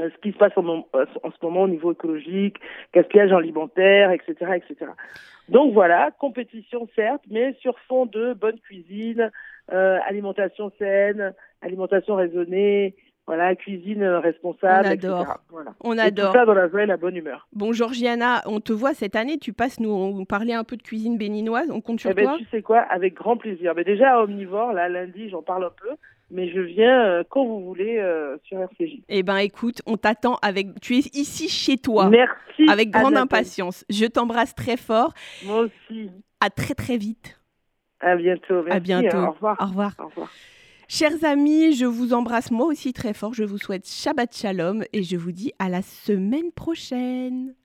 euh, 0.00 0.10
ce 0.14 0.20
qui 0.20 0.32
se 0.32 0.36
passe 0.36 0.52
en, 0.56 0.86
euh, 0.94 1.06
en, 1.22 1.30
ce 1.30 1.36
moment 1.42 1.62
au 1.62 1.68
niveau 1.68 1.92
écologique, 1.92 2.58
gaspillage 2.92 3.32
alimentaire, 3.32 4.10
etc., 4.10 4.34
etc. 4.56 4.92
Donc 5.48 5.72
voilà, 5.72 6.10
compétition 6.18 6.86
certes, 6.94 7.22
mais 7.30 7.54
sur 7.60 7.78
fond 7.88 8.04
de 8.04 8.34
bonne 8.34 8.58
cuisine, 8.60 9.30
euh, 9.72 9.98
alimentation 10.06 10.70
saine, 10.78 11.32
alimentation 11.62 12.16
raisonnée, 12.16 12.96
voilà, 13.26 13.56
cuisine 13.56 14.04
responsable, 14.04 14.88
on 14.88 14.90
adore. 14.90 15.20
Etc. 15.22 15.34
Voilà. 15.50 15.70
On 15.82 15.98
adore. 15.98 16.32
tout 16.32 16.38
ça 16.38 16.44
dans 16.44 16.54
la 16.54 16.68
joie 16.68 16.84
et 16.84 16.86
la 16.86 16.96
bonne 16.96 17.16
humeur. 17.16 17.48
Bon, 17.52 17.72
Georgiana, 17.72 18.42
on 18.46 18.60
te 18.60 18.72
voit 18.72 18.94
cette 18.94 19.16
année, 19.16 19.38
tu 19.38 19.52
passes 19.52 19.80
nous 19.80 20.24
parler 20.26 20.52
un 20.52 20.64
peu 20.64 20.76
de 20.76 20.82
cuisine 20.82 21.18
béninoise, 21.18 21.70
on 21.70 21.80
compte 21.80 22.00
sur 22.00 22.10
eh 22.10 22.14
ben, 22.14 22.24
toi 22.24 22.36
Tu 22.38 22.46
sais 22.50 22.62
quoi, 22.62 22.80
avec 22.80 23.14
grand 23.14 23.36
plaisir. 23.36 23.72
Mais 23.74 23.84
déjà, 23.84 24.22
omnivore, 24.22 24.72
là, 24.72 24.88
lundi, 24.88 25.28
j'en 25.28 25.42
parle 25.42 25.64
un 25.64 25.70
peu 25.70 25.96
mais 26.30 26.50
je 26.50 26.60
viens 26.60 27.04
euh, 27.04 27.24
quand 27.28 27.44
vous 27.44 27.64
voulez 27.64 27.98
euh, 27.98 28.36
sur 28.44 28.58
RCJ. 28.58 29.02
Eh 29.08 29.22
ben 29.22 29.36
écoute, 29.36 29.80
on 29.86 29.96
t'attend 29.96 30.38
avec 30.42 30.80
tu 30.80 30.96
es 30.96 31.02
ici 31.14 31.48
chez 31.48 31.76
toi. 31.76 32.08
Merci. 32.08 32.68
Avec 32.68 32.90
grande 32.90 33.16
impatience. 33.16 33.84
Je 33.90 34.06
t'embrasse 34.06 34.54
très 34.54 34.76
fort. 34.76 35.12
Moi 35.44 35.60
aussi. 35.60 36.10
À 36.40 36.50
très 36.50 36.74
très 36.74 36.96
vite. 36.96 37.40
À 38.00 38.16
bientôt. 38.16 38.62
Merci, 38.64 38.76
à 38.76 38.80
bientôt. 38.80 39.18
Au 39.18 39.30
revoir. 39.30 39.56
Au 39.60 39.66
revoir. 39.66 39.92
Au 39.98 40.06
revoir. 40.06 40.30
Chers 40.88 41.24
amis, 41.24 41.74
je 41.74 41.84
vous 41.84 42.12
embrasse 42.12 42.52
moi 42.52 42.66
aussi 42.66 42.92
très 42.92 43.12
fort. 43.12 43.34
Je 43.34 43.42
vous 43.42 43.58
souhaite 43.58 43.88
Shabbat 43.88 44.36
Shalom 44.36 44.84
et 44.92 45.02
je 45.02 45.16
vous 45.16 45.32
dis 45.32 45.52
à 45.58 45.68
la 45.68 45.82
semaine 45.82 46.52
prochaine. 46.52 47.56